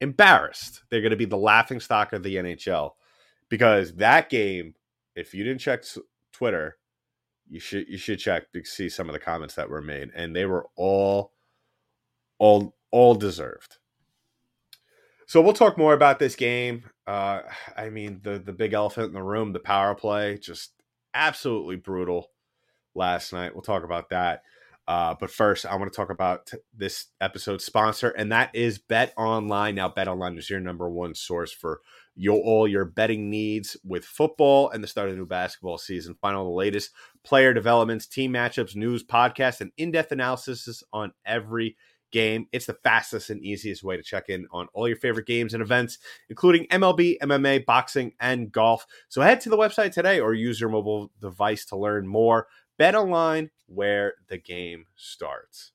Embarrassed. 0.01 0.83
They're 0.91 1.01
going 1.01 1.11
to 1.11 1.17
be 1.17 1.25
the 1.25 1.37
laughing 1.37 1.81
stock 1.81 2.13
of 2.13 2.23
the 2.23 2.37
NHL 2.37 2.93
because 3.49 3.95
that 3.97 4.31
game. 4.31 4.75
If 5.17 5.35
you 5.35 5.43
didn't 5.43 5.61
check 5.61 5.83
Twitter, 6.33 6.77
you 7.49 7.61
should 7.61 7.89
you 7.89 7.99
should 7.99 8.19
check 8.19 8.53
to 8.53 8.65
see 8.65 8.89
some 8.89 9.09
of 9.09 9.13
the 9.13 9.19
comments 9.19 9.55
that 9.55 9.71
were 9.71 9.83
made, 9.83 10.11
and 10.15 10.35
they 10.35 10.47
were 10.47 10.67
all 10.77 11.33
all 12.39 12.77
all 12.91 13.15
deserved. 13.15 13.79
So 15.27 15.43
we'll 15.43 15.53
talk 15.53 15.77
more 15.77 15.93
about 15.93 16.19
this 16.19 16.37
game. 16.37 16.85
Uh, 17.07 17.41
I 17.77 17.91
mean, 17.91 18.21
the 18.23 18.39
the 18.39 18.53
big 18.53 18.73
elephant 18.73 19.09
in 19.09 19.13
the 19.13 19.23
room, 19.23 19.53
the 19.53 19.61
power 19.61 19.95
play, 19.95 20.39
just 20.39 20.73
absolutely 21.15 21.77
brutal 21.77 22.31
last 22.95 23.33
night. 23.33 23.55
We'll 23.55 23.63
talk 23.63 23.85
about 23.85 24.11
that. 24.11 24.43
Uh, 24.87 25.15
but 25.21 25.31
first, 25.31 25.67
I 25.67 25.77
want 25.77 25.93
to 25.93 25.97
talk 25.97 26.09
about 26.09 26.47
t- 26.47 26.57
this 26.75 27.09
episode 27.21 27.61
sponsor, 27.61 28.09
and 28.09 28.33
that 28.33 28.55
is 28.55 28.79
Bet 28.79 29.13
Online. 29.19 29.75
Now, 29.75 29.91
Bet 29.91 30.09
Online 30.09 30.39
is 30.39 30.49
your 30.49 30.61
number 30.61 30.89
one 30.89 31.15
source 31.15 31.53
for 31.53 31.83
your 32.19 32.41
all 32.41 32.67
your 32.67 32.85
betting 32.85 33.31
needs 33.31 33.77
with 33.85 34.05
football 34.05 34.71
and 34.71 34.83
the 34.83 34.89
start 34.89 35.09
of 35.09 35.15
the 35.15 35.19
new 35.19 35.27
basketball 35.27 35.79
season. 35.79 36.17
Find 36.21 36.37
all 36.37 36.45
the 36.45 36.51
latest 36.51 36.91
player 37.23 37.55
developments, 37.55 38.07
team 38.07 38.33
matchups, 38.33 38.75
news, 38.75 39.05
podcasts, 39.05 39.61
and 39.61 39.71
in-depth 39.77 40.11
analysis 40.11 40.83
on 40.93 41.13
every 41.25 41.77
game. 42.11 42.47
It's 42.51 42.67
the 42.67 42.75
fastest 42.75 43.31
and 43.31 43.43
easiest 43.43 43.85
way 43.85 43.97
to 43.97 44.03
check 44.03 44.29
in 44.29 44.49
on 44.51 44.67
all 44.73 44.89
your 44.89 44.97
favorite 44.97 45.27
games 45.27 45.55
and 45.55 45.63
events, 45.63 45.99
including 46.29 46.67
MLB, 46.67 47.19
MMA, 47.23 47.65
boxing, 47.65 48.13
and 48.19 48.51
golf. 48.51 48.85
So 49.09 49.21
head 49.21 49.41
to 49.43 49.51
the 49.51 49.57
website 49.57 49.93
today 49.93 50.19
or 50.19 50.35
use 50.35 50.61
your 50.61 50.71
mobile 50.71 51.13
device 51.21 51.65
to 51.67 51.77
learn 51.77 52.09
more. 52.09 52.49
Bet 52.79 52.95
online 52.95 53.51
where 53.67 54.15
the 54.29 54.39
game 54.39 54.87
starts. 54.97 55.73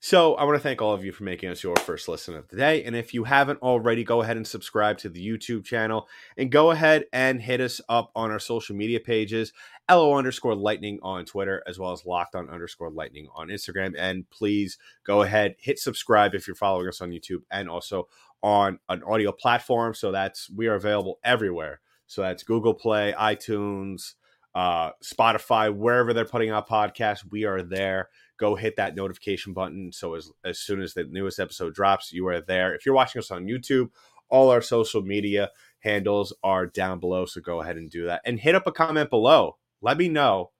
So 0.00 0.34
I 0.34 0.44
want 0.44 0.56
to 0.56 0.62
thank 0.62 0.82
all 0.82 0.92
of 0.92 1.04
you 1.04 1.10
for 1.10 1.24
making 1.24 1.48
us 1.48 1.62
your 1.62 1.74
first 1.76 2.06
listen 2.06 2.36
of 2.36 2.46
the 2.48 2.56
day. 2.56 2.84
And 2.84 2.94
if 2.94 3.14
you 3.14 3.24
haven't 3.24 3.62
already, 3.62 4.04
go 4.04 4.20
ahead 4.20 4.36
and 4.36 4.46
subscribe 4.46 4.98
to 4.98 5.08
the 5.08 5.26
YouTube 5.26 5.64
channel 5.64 6.06
and 6.36 6.52
go 6.52 6.70
ahead 6.70 7.06
and 7.12 7.40
hit 7.40 7.60
us 7.60 7.80
up 7.88 8.12
on 8.14 8.30
our 8.30 8.38
social 8.38 8.76
media 8.76 9.00
pages, 9.00 9.52
LO 9.90 10.14
underscore 10.14 10.54
lightning 10.54 10.98
on 11.02 11.24
Twitter, 11.24 11.62
as 11.66 11.78
well 11.78 11.92
as 11.92 12.04
locked 12.04 12.34
on 12.34 12.50
underscore 12.50 12.90
lightning 12.90 13.28
on 13.34 13.48
Instagram. 13.48 13.94
And 13.98 14.28
please 14.30 14.78
go 15.04 15.22
ahead, 15.22 15.56
hit 15.58 15.78
subscribe 15.78 16.34
if 16.34 16.46
you're 16.46 16.56
following 16.56 16.88
us 16.88 17.00
on 17.00 17.10
YouTube 17.10 17.42
and 17.50 17.68
also 17.68 18.08
on 18.42 18.78
an 18.90 19.02
audio 19.02 19.32
platform. 19.32 19.94
So 19.94 20.12
that's 20.12 20.50
we 20.50 20.66
are 20.66 20.74
available 20.74 21.18
everywhere. 21.24 21.80
So 22.06 22.20
that's 22.20 22.42
Google 22.42 22.74
Play, 22.74 23.14
iTunes, 23.18 24.12
uh, 24.54 24.92
Spotify, 25.02 25.74
wherever 25.74 26.14
they're 26.14 26.24
putting 26.24 26.50
out 26.50 26.68
podcasts, 26.68 27.24
we 27.30 27.44
are 27.44 27.62
there 27.62 28.08
go 28.38 28.54
hit 28.54 28.76
that 28.76 28.94
notification 28.94 29.52
button. 29.52 29.92
So 29.92 30.14
as, 30.14 30.30
as 30.44 30.58
soon 30.58 30.80
as 30.82 30.94
the 30.94 31.04
newest 31.04 31.38
episode 31.38 31.74
drops, 31.74 32.12
you 32.12 32.26
are 32.28 32.40
there. 32.40 32.74
If 32.74 32.84
you're 32.84 32.94
watching 32.94 33.18
us 33.20 33.30
on 33.30 33.46
YouTube, 33.46 33.90
all 34.28 34.50
our 34.50 34.62
social 34.62 35.02
media 35.02 35.50
handles 35.80 36.34
are 36.42 36.66
down 36.66 37.00
below. 37.00 37.26
So 37.26 37.40
go 37.40 37.60
ahead 37.60 37.76
and 37.76 37.90
do 37.90 38.06
that 38.06 38.22
and 38.24 38.40
hit 38.40 38.54
up 38.54 38.66
a 38.66 38.72
comment 38.72 39.10
below. 39.10 39.56
Let 39.80 39.98
me 39.98 40.08
know. 40.08 40.50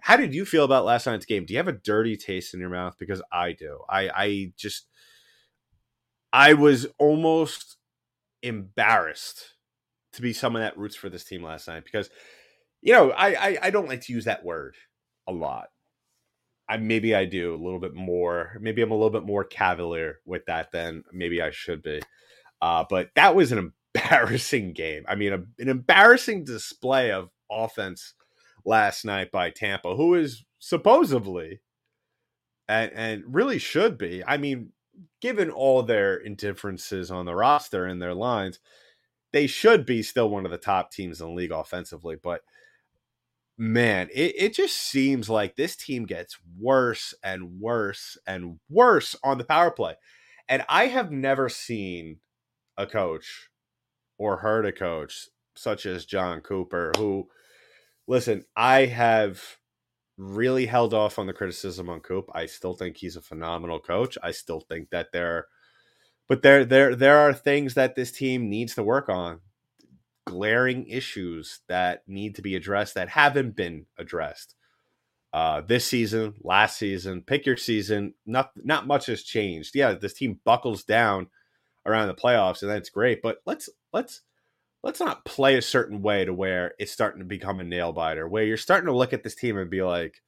How 0.00 0.16
did 0.16 0.34
you 0.34 0.44
feel 0.44 0.64
about 0.64 0.84
last 0.84 1.06
night's 1.06 1.26
game? 1.26 1.44
Do 1.44 1.54
you 1.54 1.58
have 1.58 1.68
a 1.68 1.72
dirty 1.72 2.16
taste 2.16 2.54
in 2.54 2.60
your 2.60 2.70
mouth? 2.70 2.96
Because 2.98 3.22
I 3.32 3.52
do. 3.52 3.80
I, 3.88 4.10
I 4.14 4.52
just, 4.56 4.86
I 6.32 6.54
was 6.54 6.86
almost 6.98 7.76
embarrassed 8.42 9.54
to 10.12 10.22
be 10.22 10.32
someone 10.32 10.62
that 10.62 10.78
roots 10.78 10.96
for 10.96 11.08
this 11.08 11.24
team 11.24 11.42
last 11.42 11.66
night 11.68 11.84
because, 11.84 12.08
you 12.82 12.92
know, 12.92 13.10
I, 13.10 13.34
I, 13.34 13.58
I 13.62 13.70
don't 13.70 13.88
like 13.88 14.02
to 14.02 14.12
use 14.12 14.26
that 14.26 14.44
word 14.44 14.76
a 15.26 15.32
lot 15.32 15.68
I 16.68 16.76
maybe 16.78 17.14
I 17.14 17.24
do 17.24 17.54
a 17.54 17.62
little 17.62 17.78
bit 17.78 17.94
more. 17.94 18.56
Maybe 18.60 18.82
I'm 18.82 18.90
a 18.90 18.94
little 18.94 19.10
bit 19.10 19.24
more 19.24 19.44
cavalier 19.44 20.18
with 20.24 20.46
that 20.46 20.72
than 20.72 21.04
maybe 21.12 21.40
I 21.40 21.50
should 21.50 21.82
be. 21.82 22.00
Uh, 22.60 22.84
but 22.88 23.10
that 23.14 23.34
was 23.36 23.52
an 23.52 23.72
embarrassing 23.94 24.72
game. 24.72 25.04
I 25.08 25.14
mean, 25.14 25.32
a, 25.32 25.44
an 25.58 25.68
embarrassing 25.68 26.44
display 26.44 27.12
of 27.12 27.30
offense 27.50 28.14
last 28.64 29.04
night 29.04 29.30
by 29.30 29.50
Tampa, 29.50 29.94
who 29.94 30.14
is 30.14 30.44
supposedly 30.58 31.60
and 32.68 32.92
and 32.94 33.24
really 33.26 33.58
should 33.58 33.96
be. 33.98 34.22
I 34.26 34.36
mean, 34.36 34.72
given 35.20 35.50
all 35.50 35.82
their 35.82 36.16
indifferences 36.16 37.10
on 37.10 37.26
the 37.26 37.34
roster 37.34 37.86
and 37.86 38.00
their 38.00 38.14
lines, 38.14 38.58
they 39.32 39.46
should 39.46 39.86
be 39.86 40.02
still 40.02 40.30
one 40.30 40.44
of 40.44 40.50
the 40.50 40.58
top 40.58 40.90
teams 40.90 41.20
in 41.20 41.28
the 41.28 41.32
league 41.32 41.52
offensively. 41.52 42.16
But 42.20 42.42
man, 43.58 44.08
it, 44.12 44.34
it 44.36 44.54
just 44.54 44.76
seems 44.76 45.30
like 45.30 45.56
this 45.56 45.76
team 45.76 46.04
gets 46.04 46.38
worse 46.58 47.14
and 47.22 47.60
worse 47.60 48.18
and 48.26 48.58
worse 48.68 49.16
on 49.24 49.38
the 49.38 49.44
power 49.44 49.70
play. 49.70 49.94
And 50.48 50.64
I 50.68 50.86
have 50.86 51.10
never 51.10 51.48
seen 51.48 52.18
a 52.76 52.86
coach 52.86 53.48
or 54.18 54.38
heard 54.38 54.66
a 54.66 54.72
coach 54.72 55.28
such 55.54 55.86
as 55.86 56.04
Jon 56.04 56.40
Cooper, 56.40 56.92
who, 56.96 57.28
listen, 58.06 58.44
I 58.56 58.86
have 58.86 59.42
really 60.18 60.66
held 60.66 60.94
off 60.94 61.18
on 61.18 61.26
the 61.26 61.32
criticism 61.32 61.88
on 61.88 62.00
Coop. 62.00 62.30
I 62.34 62.46
still 62.46 62.74
think 62.74 62.96
he's 62.96 63.16
a 63.16 63.22
phenomenal 63.22 63.80
coach. 63.80 64.16
I 64.22 64.32
still 64.32 64.60
think 64.60 64.90
that 64.90 65.12
there, 65.12 65.46
but 66.28 66.42
there, 66.42 66.64
there, 66.64 66.94
there 66.94 67.18
are 67.18 67.34
things 67.34 67.74
that 67.74 67.96
this 67.96 68.12
team 68.12 68.48
needs 68.48 68.74
to 68.74 68.82
work 68.82 69.08
on 69.08 69.40
glaring 70.26 70.86
issues 70.88 71.60
that 71.68 72.02
need 72.06 72.34
to 72.34 72.42
be 72.42 72.54
addressed 72.54 72.94
that 72.94 73.08
haven't 73.08 73.56
been 73.56 73.86
addressed. 73.96 74.54
Uh, 75.32 75.60
this 75.60 75.84
season, 75.84 76.34
last 76.42 76.78
season, 76.78 77.22
pick 77.22 77.46
your 77.46 77.56
season. 77.56 78.14
Not 78.24 78.52
not 78.56 78.86
much 78.86 79.06
has 79.06 79.22
changed. 79.22 79.74
Yeah, 79.74 79.92
this 79.92 80.14
team 80.14 80.40
buckles 80.44 80.84
down 80.84 81.28
around 81.84 82.08
the 82.08 82.14
playoffs, 82.14 82.62
and 82.62 82.70
that's 82.70 82.90
great. 82.90 83.22
But 83.22 83.38
let's 83.44 83.68
let's 83.92 84.22
let's 84.82 85.00
not 85.00 85.24
play 85.24 85.56
a 85.56 85.62
certain 85.62 86.00
way 86.00 86.24
to 86.24 86.32
where 86.32 86.74
it's 86.78 86.92
starting 86.92 87.18
to 87.18 87.26
become 87.26 87.60
a 87.60 87.64
nail 87.64 87.92
biter. 87.92 88.26
Where 88.26 88.44
you're 88.44 88.56
starting 88.56 88.86
to 88.86 88.96
look 88.96 89.12
at 89.12 89.24
this 89.24 89.34
team 89.34 89.58
and 89.58 89.68
be 89.68 89.82
like, 89.82 90.22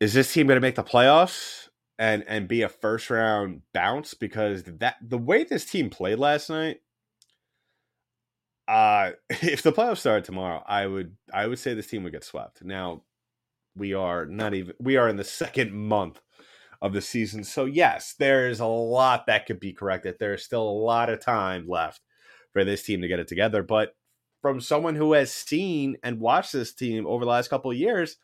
is 0.00 0.12
this 0.12 0.32
team 0.32 0.46
going 0.46 0.56
to 0.56 0.60
make 0.60 0.74
the 0.74 0.84
playoffs 0.84 1.68
and 1.98 2.24
and 2.28 2.46
be 2.46 2.62
a 2.62 2.68
first 2.68 3.10
round 3.10 3.62
bounce? 3.72 4.12
Because 4.12 4.64
that 4.64 4.96
the 5.00 5.18
way 5.18 5.44
this 5.44 5.64
team 5.64 5.88
played 5.88 6.18
last 6.18 6.50
night 6.50 6.80
uh, 8.68 9.12
if 9.30 9.62
the 9.62 9.72
playoffs 9.72 9.98
started 9.98 10.24
tomorrow, 10.24 10.62
I 10.66 10.86
would 10.86 11.16
I 11.32 11.46
would 11.46 11.58
say 11.58 11.74
this 11.74 11.86
team 11.86 12.04
would 12.04 12.12
get 12.12 12.24
swept. 12.24 12.64
Now, 12.64 13.02
we 13.76 13.94
are 13.94 14.26
not 14.26 14.54
even 14.54 14.74
we 14.78 14.96
are 14.96 15.08
in 15.08 15.16
the 15.16 15.24
second 15.24 15.72
month 15.72 16.20
of 16.82 16.92
the 16.92 17.00
season. 17.00 17.44
So 17.44 17.64
yes, 17.64 18.14
there 18.18 18.48
is 18.48 18.60
a 18.60 18.66
lot 18.66 19.26
that 19.26 19.46
could 19.46 19.60
be 19.60 19.72
corrected. 19.72 20.16
There's 20.18 20.44
still 20.44 20.68
a 20.68 20.70
lot 20.70 21.08
of 21.10 21.20
time 21.20 21.66
left 21.66 22.00
for 22.52 22.64
this 22.64 22.82
team 22.82 23.00
to 23.02 23.08
get 23.08 23.20
it 23.20 23.28
together, 23.28 23.62
but 23.62 23.94
from 24.42 24.60
someone 24.60 24.94
who 24.94 25.14
has 25.14 25.32
seen 25.32 25.96
and 26.02 26.20
watched 26.20 26.52
this 26.52 26.74
team 26.74 27.06
over 27.06 27.24
the 27.24 27.30
last 27.30 27.48
couple 27.48 27.70
of 27.70 27.76
years, 27.78 28.18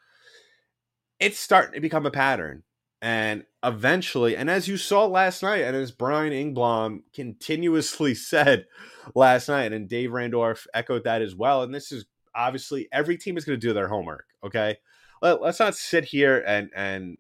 it's 1.19 1.41
starting 1.41 1.73
to 1.73 1.81
become 1.81 2.05
a 2.05 2.11
pattern. 2.11 2.63
And 3.03 3.45
eventually, 3.65 4.37
and 4.37 4.51
as 4.51 4.69
you 4.69 4.77
saw 4.77 5.07
last 5.07 5.43
night, 5.43 5.63
and 5.63 5.75
as 5.75 5.91
Brian 5.91 6.33
Engblom 6.33 7.03
continuously 7.15 8.15
said 8.15 8.67
last 9.15 9.49
night, 9.49 9.73
and 9.73 9.89
Dave 9.89 10.11
Randorf 10.11 10.67
echoed 10.75 11.05
that 11.05 11.23
as 11.23 11.35
well. 11.35 11.63
And 11.63 11.75
this 11.75 11.93
is 11.93 12.05
obviously 12.35 12.89
every 12.93 13.17
team 13.17 13.37
is 13.37 13.45
going 13.45 13.59
to 13.59 13.67
do 13.67 13.73
their 13.73 13.89
homework. 13.89 14.27
Okay, 14.45 14.77
Let, 15.23 15.41
us 15.43 15.61
not 15.61 15.77
sit 15.77 16.05
here 16.05 16.43
and 16.47 16.71
and 16.75 17.17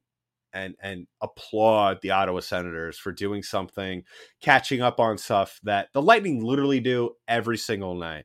and 0.52 0.74
and 0.82 1.06
applaud 1.22 2.00
the 2.02 2.10
Ottawa 2.10 2.40
Senators 2.40 2.98
for 2.98 3.12
doing 3.12 3.42
something, 3.42 4.02
catching 4.42 4.82
up 4.82 5.00
on 5.00 5.16
stuff 5.16 5.60
that 5.62 5.88
the 5.92 6.02
Lightning 6.02 6.44
literally 6.44 6.80
do 6.80 7.12
every 7.26 7.56
single 7.56 7.94
night. 7.94 8.24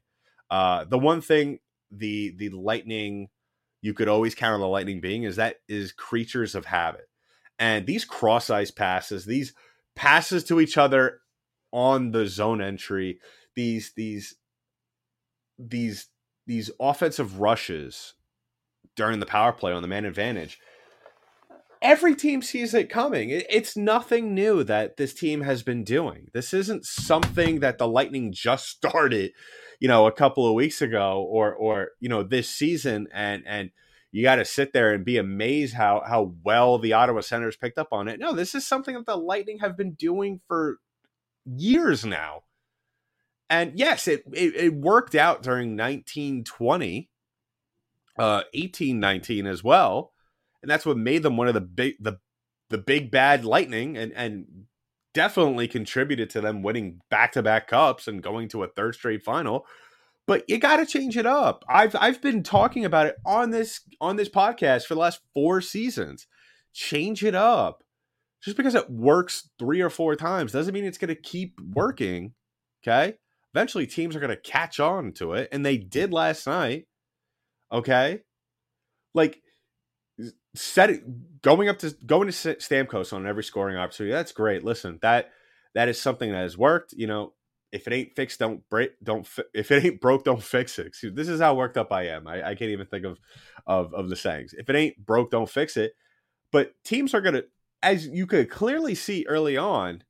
Uh, 0.49 0.83
the 0.83 0.99
one 0.99 1.21
thing 1.21 1.59
the 1.89 2.33
the 2.37 2.49
Lightning 2.49 3.29
you 3.81 3.93
could 3.93 4.09
always 4.09 4.35
count 4.35 4.55
on 4.55 4.59
the 4.59 4.67
Lightning 4.67 4.99
being 4.99 5.23
is 5.23 5.37
that 5.37 5.57
is 5.69 5.91
creatures 5.93 6.55
of 6.55 6.65
habit 6.65 7.07
and 7.59 7.85
these 7.85 8.05
cross 8.05 8.49
ice 8.49 8.71
passes, 8.71 9.25
these 9.25 9.53
passes 9.95 10.43
to 10.45 10.59
each 10.59 10.77
other 10.77 11.19
on 11.71 12.11
the 12.11 12.27
zone 12.27 12.61
entry, 12.61 13.19
these 13.55 13.93
these 13.95 14.35
these 15.57 16.07
these 16.47 16.71
offensive 16.79 17.39
rushes 17.39 18.13
during 18.95 19.19
the 19.19 19.25
power 19.25 19.51
play 19.51 19.71
on 19.71 19.81
the 19.81 19.87
man 19.87 20.05
advantage. 20.05 20.59
Every 21.81 22.15
team 22.15 22.41
sees 22.41 22.73
it 22.73 22.89
coming. 22.89 23.29
It's 23.29 23.77
nothing 23.77 24.33
new 24.33 24.63
that 24.63 24.97
this 24.97 25.13
team 25.13 25.41
has 25.41 25.61
been 25.61 25.83
doing. 25.83 26.29
This 26.33 26.53
isn't 26.53 26.85
something 26.85 27.59
that 27.59 27.77
the 27.77 27.87
Lightning 27.87 28.31
just 28.31 28.67
started 28.69 29.31
you 29.79 29.87
know, 29.87 30.07
a 30.07 30.11
couple 30.11 30.47
of 30.47 30.53
weeks 30.53 30.81
ago 30.81 31.25
or 31.29 31.53
or 31.53 31.89
you 31.99 32.09
know 32.09 32.23
this 32.23 32.49
season, 32.49 33.07
and 33.13 33.43
and 33.45 33.71
you 34.15 34.23
got 34.23 34.35
to 34.37 34.45
sit 34.45 34.71
there 34.71 34.93
and 34.93 35.03
be 35.03 35.17
amazed 35.17 35.73
how 35.73 36.01
how 36.07 36.35
well 36.45 36.77
the 36.77 36.93
Ottawa 36.93 37.19
Senators 37.19 37.57
picked 37.57 37.77
up 37.77 37.89
on 37.91 38.07
it. 38.07 38.17
No, 38.17 38.31
this 38.31 38.55
is 38.55 38.65
something 38.65 38.95
that 38.95 39.05
the 39.05 39.17
Lightning 39.17 39.59
have 39.59 39.75
been 39.75 39.91
doing 39.91 40.39
for 40.47 40.77
years 41.45 42.05
now. 42.05 42.43
And 43.49 43.73
yes, 43.77 44.07
it 44.07 44.23
it, 44.31 44.55
it 44.55 44.73
worked 44.73 45.15
out 45.15 45.43
during 45.43 45.71
1920, 45.71 47.09
uh 48.17 48.47
1819 48.53 49.47
as 49.47 49.65
well. 49.65 50.13
And 50.61 50.71
that's 50.71 50.85
what 50.85 50.95
made 50.95 51.21
them 51.21 51.35
one 51.35 51.49
of 51.49 51.53
the 51.53 51.59
big 51.59 51.95
the 51.99 52.19
the 52.69 52.77
big 52.77 53.11
bad 53.11 53.43
Lightning 53.43 53.97
and 53.97 54.13
and 54.13 54.45
definitely 55.13 55.67
contributed 55.67 56.29
to 56.29 56.39
them 56.39 56.63
winning 56.63 57.01
back-to-back 57.09 57.67
cups 57.67 58.07
and 58.07 58.23
going 58.23 58.47
to 58.47 58.63
a 58.63 58.69
third 58.69 58.95
straight 58.95 59.23
final 59.23 59.65
but 60.27 60.43
you 60.47 60.57
got 60.57 60.77
to 60.77 60.85
change 60.85 61.17
it 61.17 61.25
up. 61.25 61.63
I've 61.69 61.95
I've 61.95 62.21
been 62.21 62.43
talking 62.43 62.85
about 62.85 63.07
it 63.07 63.15
on 63.25 63.51
this 63.51 63.81
on 64.01 64.15
this 64.15 64.29
podcast 64.29 64.85
for 64.85 64.95
the 64.95 65.01
last 65.01 65.21
4 65.33 65.61
seasons. 65.61 66.27
Change 66.73 67.23
it 67.23 67.35
up. 67.35 67.83
Just 68.43 68.57
because 68.57 68.75
it 68.75 68.89
works 68.89 69.49
3 69.59 69.81
or 69.81 69.89
4 69.89 70.15
times 70.15 70.51
doesn't 70.51 70.73
mean 70.73 70.85
it's 70.85 70.97
going 70.97 71.09
to 71.09 71.15
keep 71.15 71.59
working, 71.73 72.33
okay? 72.83 73.15
Eventually 73.53 73.87
teams 73.87 74.15
are 74.15 74.19
going 74.19 74.35
to 74.35 74.51
catch 74.51 74.79
on 74.79 75.13
to 75.13 75.33
it 75.33 75.49
and 75.51 75.65
they 75.65 75.77
did 75.77 76.11
last 76.11 76.45
night. 76.45 76.87
Okay? 77.71 78.21
Like 79.13 79.41
set 80.55 80.89
going 81.41 81.69
up 81.69 81.79
to 81.79 81.95
going 82.05 82.27
to 82.27 82.33
Stamkos 82.33 83.13
on 83.13 83.27
every 83.27 83.43
scoring 83.43 83.77
opportunity. 83.77 84.13
That's 84.13 84.31
great. 84.31 84.63
Listen, 84.63 84.99
that 85.01 85.31
that 85.73 85.89
is 85.89 86.01
something 86.01 86.31
that 86.31 86.41
has 86.41 86.57
worked. 86.57 86.93
You 86.93 87.07
know, 87.07 87.33
if 87.75 87.87
it 87.87 87.93
ain't 87.93 88.15
fixed, 88.15 88.39
don't 88.39 88.67
break. 88.69 88.91
Don't 89.03 89.27
fi- 89.27 89.43
if 89.53 89.69
it 89.69 89.83
ain't 89.83 90.01
broke, 90.01 90.23
don't 90.23 90.41
fix 90.41 90.79
it. 90.79 90.95
See, 90.95 91.09
this 91.09 91.27
is 91.27 91.41
how 91.41 91.53
worked 91.55 91.77
up 91.77 91.91
I 91.91 92.07
am. 92.07 92.27
I, 92.27 92.49
I 92.49 92.55
can't 92.55 92.71
even 92.71 92.87
think 92.87 93.05
of, 93.05 93.19
of 93.67 93.93
of 93.93 94.09
the 94.09 94.15
sayings. 94.15 94.53
If 94.57 94.69
it 94.69 94.75
ain't 94.75 95.05
broke, 95.05 95.31
don't 95.31 95.49
fix 95.49 95.77
it. 95.77 95.93
But 96.51 96.71
teams 96.83 97.13
are 97.13 97.21
gonna, 97.21 97.43
as 97.83 98.07
you 98.07 98.25
could 98.25 98.49
clearly 98.49 98.95
see 98.95 99.25
early 99.27 99.57
on, 99.57 100.03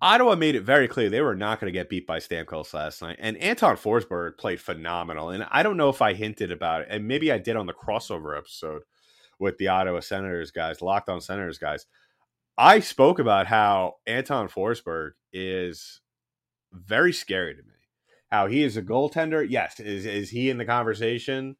Ottawa 0.00 0.36
made 0.36 0.54
it 0.54 0.62
very 0.62 0.86
clear 0.86 1.10
they 1.10 1.20
were 1.20 1.34
not 1.34 1.60
going 1.60 1.72
to 1.72 1.76
get 1.76 1.88
beat 1.88 2.06
by 2.06 2.18
Stamkos 2.18 2.74
last 2.74 3.00
night. 3.02 3.16
And 3.18 3.36
Anton 3.38 3.76
Forsberg 3.76 4.36
played 4.36 4.60
phenomenal. 4.60 5.30
And 5.30 5.46
I 5.50 5.62
don't 5.62 5.76
know 5.76 5.88
if 5.88 6.02
I 6.02 6.12
hinted 6.12 6.52
about 6.52 6.82
it, 6.82 6.88
and 6.90 7.08
maybe 7.08 7.32
I 7.32 7.38
did 7.38 7.56
on 7.56 7.66
the 7.66 7.72
crossover 7.72 8.36
episode 8.36 8.82
with 9.38 9.56
the 9.58 9.68
Ottawa 9.68 10.00
Senators 10.00 10.50
guys, 10.50 10.82
Locked 10.82 11.08
On 11.08 11.20
Senators 11.20 11.58
guys. 11.58 11.86
I 12.56 12.80
spoke 12.80 13.18
about 13.18 13.46
how 13.46 13.94
Anton 14.06 14.48
Forsberg 14.48 15.12
is 15.32 16.00
very 16.72 17.12
scary 17.12 17.54
to 17.54 17.62
me. 17.62 17.68
How 18.30 18.46
he 18.46 18.62
is 18.62 18.76
a 18.76 18.82
goaltender. 18.82 19.44
Yes, 19.48 19.80
is 19.80 20.06
is 20.06 20.30
he 20.30 20.50
in 20.50 20.58
the 20.58 20.64
conversation 20.64 21.56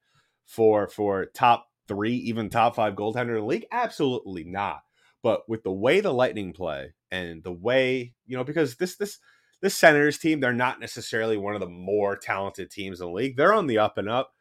for 0.46 0.88
for 0.88 1.26
top 1.26 1.66
three, 1.88 2.14
even 2.14 2.48
top 2.48 2.76
five 2.76 2.94
goaltender 2.94 3.30
in 3.30 3.40
the 3.40 3.44
league? 3.44 3.66
Absolutely 3.72 4.44
not. 4.44 4.80
But 5.22 5.48
with 5.48 5.62
the 5.62 5.72
way 5.72 6.00
the 6.00 6.12
Lightning 6.12 6.52
play 6.52 6.94
and 7.10 7.42
the 7.42 7.52
way 7.52 8.14
you 8.26 8.36
know, 8.36 8.44
because 8.44 8.76
this 8.76 8.96
this 8.96 9.18
this 9.62 9.74
Senators 9.74 10.18
team, 10.18 10.40
they're 10.40 10.52
not 10.52 10.80
necessarily 10.80 11.36
one 11.36 11.54
of 11.54 11.60
the 11.60 11.68
more 11.68 12.16
talented 12.16 12.70
teams 12.70 13.00
in 13.00 13.06
the 13.06 13.12
league. 13.12 13.36
They're 13.36 13.54
on 13.54 13.66
the 13.66 13.78
up 13.78 13.98
and 13.98 14.08
up. 14.08 14.32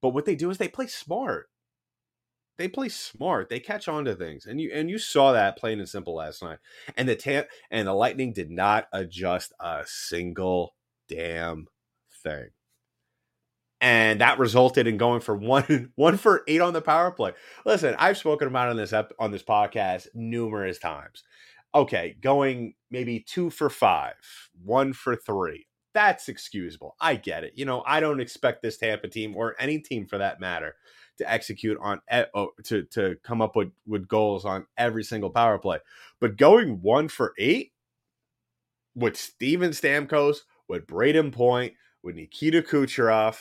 But 0.00 0.10
what 0.10 0.26
they 0.26 0.36
do 0.36 0.50
is 0.50 0.58
they 0.58 0.68
play 0.68 0.86
smart 0.86 1.48
they 2.58 2.68
play 2.68 2.88
smart. 2.88 3.48
They 3.48 3.60
catch 3.60 3.88
on 3.88 4.04
to 4.04 4.14
things, 4.14 4.44
and 4.44 4.60
you 4.60 4.70
and 4.74 4.90
you 4.90 4.98
saw 4.98 5.32
that 5.32 5.56
plain 5.56 5.78
and 5.78 5.88
simple 5.88 6.16
last 6.16 6.42
night. 6.42 6.58
And 6.96 7.08
the 7.08 7.16
tam- 7.16 7.44
and 7.70 7.86
the 7.86 7.94
Lightning 7.94 8.32
did 8.32 8.50
not 8.50 8.88
adjust 8.92 9.52
a 9.60 9.84
single 9.86 10.74
damn 11.08 11.68
thing, 12.22 12.48
and 13.80 14.20
that 14.20 14.40
resulted 14.40 14.88
in 14.88 14.96
going 14.96 15.20
for 15.20 15.36
one 15.36 15.92
one 15.94 16.16
for 16.16 16.42
eight 16.48 16.60
on 16.60 16.72
the 16.72 16.82
power 16.82 17.12
play. 17.12 17.32
Listen, 17.64 17.94
I've 17.98 18.18
spoken 18.18 18.48
about 18.48 18.68
on 18.68 18.76
this 18.76 18.92
ep- 18.92 19.14
on 19.18 19.30
this 19.30 19.44
podcast 19.44 20.08
numerous 20.14 20.78
times. 20.78 21.22
Okay, 21.74 22.16
going 22.20 22.74
maybe 22.90 23.20
two 23.20 23.50
for 23.50 23.70
five, 23.70 24.14
one 24.64 24.92
for 24.92 25.14
three. 25.14 25.66
That's 25.94 26.28
excusable. 26.28 26.96
I 27.00 27.16
get 27.16 27.44
it. 27.44 27.52
You 27.56 27.64
know, 27.64 27.82
I 27.86 28.00
don't 28.00 28.20
expect 28.20 28.62
this 28.62 28.78
Tampa 28.78 29.08
team 29.08 29.36
or 29.36 29.54
any 29.58 29.78
team 29.78 30.06
for 30.06 30.18
that 30.18 30.40
matter 30.40 30.74
to 31.18 31.30
execute 31.30 31.78
on 31.80 32.00
oh, 32.34 32.50
to 32.64 32.84
to 32.84 33.16
come 33.22 33.42
up 33.42 33.56
with 33.56 33.70
with 33.86 34.08
goals 34.08 34.44
on 34.44 34.66
every 34.76 35.04
single 35.04 35.30
power 35.30 35.58
play. 35.58 35.78
But 36.20 36.36
going 36.36 36.80
one 36.80 37.08
for 37.08 37.34
eight 37.38 37.72
with 38.94 39.16
Steven 39.16 39.70
Stamkos, 39.70 40.38
with 40.68 40.86
Brayden 40.86 41.32
Point, 41.32 41.74
with 42.02 42.16
Nikita 42.16 42.62
Kucherov, 42.62 43.38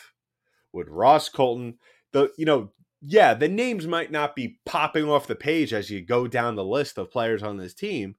with 0.74 0.88
Ross 0.90 1.30
Colton, 1.30 1.78
the 2.12 2.32
you 2.38 2.46
know 2.46 2.72
yeah 3.02 3.34
the 3.34 3.48
names 3.48 3.86
might 3.86 4.12
not 4.12 4.36
be 4.36 4.60
popping 4.66 5.08
off 5.08 5.28
the 5.28 5.36
page 5.36 5.72
as 5.72 5.90
you 5.90 6.02
go 6.02 6.28
down 6.28 6.56
the 6.56 6.64
list 6.66 6.98
of 6.98 7.12
players 7.12 7.44
on 7.44 7.58
this 7.58 7.74
team, 7.74 8.16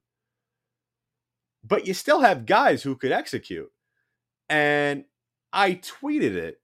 but 1.63 1.85
you 1.85 1.93
still 1.93 2.21
have 2.21 2.45
guys 2.45 2.83
who 2.83 2.95
could 2.95 3.11
execute. 3.11 3.71
And 4.49 5.05
I 5.53 5.73
tweeted 5.75 6.33
it 6.33 6.59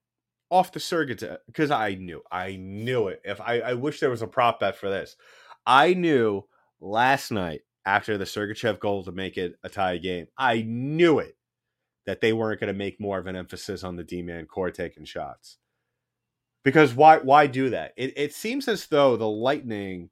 off 0.56 0.72
the 0.72 0.80
circuit 0.80 1.24
because 1.48 1.72
I 1.72 1.96
knew, 1.96 2.22
I 2.32 2.56
knew 2.56 3.08
it. 3.10 3.22
If 3.24 3.42
I, 3.42 3.60
I 3.60 3.74
wish 3.74 4.00
there 4.00 4.10
was 4.10 4.22
a 4.22 4.28
prop 4.28 4.60
bet 4.62 4.78
for 4.78 4.90
this, 4.90 5.16
I 5.66 5.94
knew 5.94 6.46
last 6.80 7.32
night 7.32 7.62
after 7.86 8.18
the 8.18 8.26
Sergachev 8.26 8.80
goal 8.80 9.04
to 9.04 9.12
make 9.12 9.38
it 9.38 9.56
a 9.64 9.70
tie 9.70 9.98
game, 9.98 10.28
I 10.38 10.64
knew 10.66 11.20
it 11.20 11.38
that 12.06 12.22
they 12.22 12.34
weren't 12.34 12.60
going 12.60 12.72
to 12.72 12.78
make 12.78 13.00
more 13.00 13.18
of 13.18 13.28
an 13.28 13.36
emphasis 13.36 13.84
on 13.84 13.96
the 13.96 14.04
D 14.04 14.22
man 14.22 14.46
core 14.46 14.72
taking 14.72 15.06
shots. 15.06 15.58
Because 16.64 16.94
why? 16.94 17.18
Why 17.18 17.48
do 17.48 17.70
that? 17.72 17.94
It, 17.98 18.14
it 18.18 18.34
seems 18.34 18.68
as 18.68 18.88
though 18.88 19.18
the 19.18 19.28
Lightning 19.28 20.10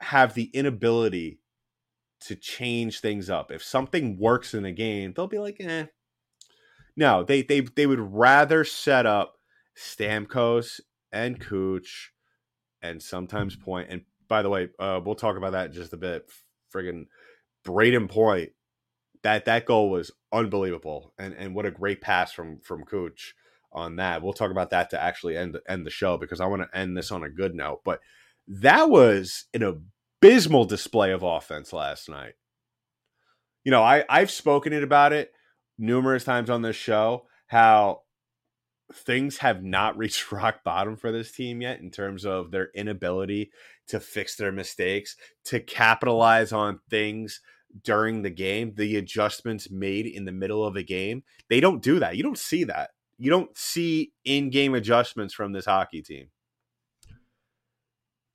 have 0.00 0.34
the 0.34 0.44
inability 0.54 1.40
to 2.22 2.34
change 2.34 3.00
things 3.00 3.28
up. 3.28 3.50
If 3.50 3.62
something 3.62 4.18
works 4.18 4.54
in 4.54 4.64
a 4.64 4.72
game, 4.72 5.12
they'll 5.12 5.26
be 5.26 5.38
like, 5.38 5.56
"eh, 5.60 5.86
no, 7.00 7.24
they 7.24 7.40
they 7.40 7.60
they 7.60 7.86
would 7.86 7.98
rather 7.98 8.62
set 8.62 9.06
up 9.06 9.38
Stamkos 9.76 10.80
and 11.10 11.40
Cooch 11.40 12.12
and 12.82 13.02
sometimes 13.02 13.56
Point. 13.56 13.88
And 13.90 14.02
by 14.28 14.42
the 14.42 14.50
way, 14.50 14.68
uh, 14.78 15.00
we'll 15.02 15.14
talk 15.14 15.38
about 15.38 15.52
that 15.52 15.68
in 15.68 15.72
just 15.72 15.94
a 15.94 15.96
bit. 15.96 16.30
Friggin' 16.72 17.06
Brayden 17.66 18.08
Point. 18.08 18.50
That 19.22 19.46
that 19.46 19.64
goal 19.64 19.88
was 19.88 20.10
unbelievable, 20.30 21.14
and 21.18 21.34
and 21.34 21.54
what 21.54 21.64
a 21.64 21.70
great 21.70 22.02
pass 22.02 22.32
from 22.32 22.60
from 22.60 22.84
Cooch 22.84 23.34
on 23.72 23.96
that. 23.96 24.22
We'll 24.22 24.34
talk 24.34 24.50
about 24.50 24.70
that 24.70 24.90
to 24.90 25.02
actually 25.02 25.38
end 25.38 25.58
end 25.66 25.86
the 25.86 25.90
show 25.90 26.18
because 26.18 26.40
I 26.40 26.46
want 26.46 26.62
to 26.62 26.78
end 26.78 26.98
this 26.98 27.10
on 27.10 27.22
a 27.22 27.30
good 27.30 27.54
note. 27.54 27.80
But 27.82 28.00
that 28.46 28.90
was 28.90 29.46
an 29.54 29.62
abysmal 29.62 30.66
display 30.66 31.12
of 31.12 31.22
offense 31.22 31.72
last 31.72 32.10
night. 32.10 32.34
You 33.64 33.70
know, 33.70 33.82
I 33.82 34.04
I've 34.06 34.30
spoken 34.30 34.74
it 34.74 34.82
about 34.82 35.14
it 35.14 35.32
numerous 35.80 36.24
times 36.24 36.50
on 36.50 36.62
this 36.62 36.76
show 36.76 37.26
how 37.46 38.02
things 38.92 39.38
have 39.38 39.64
not 39.64 39.96
reached 39.96 40.30
rock 40.30 40.62
bottom 40.64 40.96
for 40.96 41.10
this 41.10 41.32
team 41.32 41.60
yet 41.60 41.80
in 41.80 41.90
terms 41.90 42.24
of 42.24 42.50
their 42.50 42.68
inability 42.74 43.50
to 43.88 43.98
fix 43.98 44.36
their 44.36 44.52
mistakes, 44.52 45.16
to 45.44 45.58
capitalize 45.58 46.52
on 46.52 46.78
things 46.88 47.40
during 47.84 48.22
the 48.22 48.30
game, 48.30 48.74
the 48.76 48.96
adjustments 48.96 49.70
made 49.70 50.06
in 50.06 50.24
the 50.24 50.32
middle 50.32 50.64
of 50.64 50.76
a 50.76 50.82
game. 50.82 51.22
They 51.48 51.60
don't 51.60 51.82
do 51.82 51.98
that. 52.00 52.16
You 52.16 52.22
don't 52.22 52.38
see 52.38 52.64
that. 52.64 52.90
You 53.18 53.30
don't 53.30 53.56
see 53.56 54.12
in-game 54.24 54.74
adjustments 54.74 55.34
from 55.34 55.52
this 55.52 55.66
hockey 55.66 56.02
team. 56.02 56.28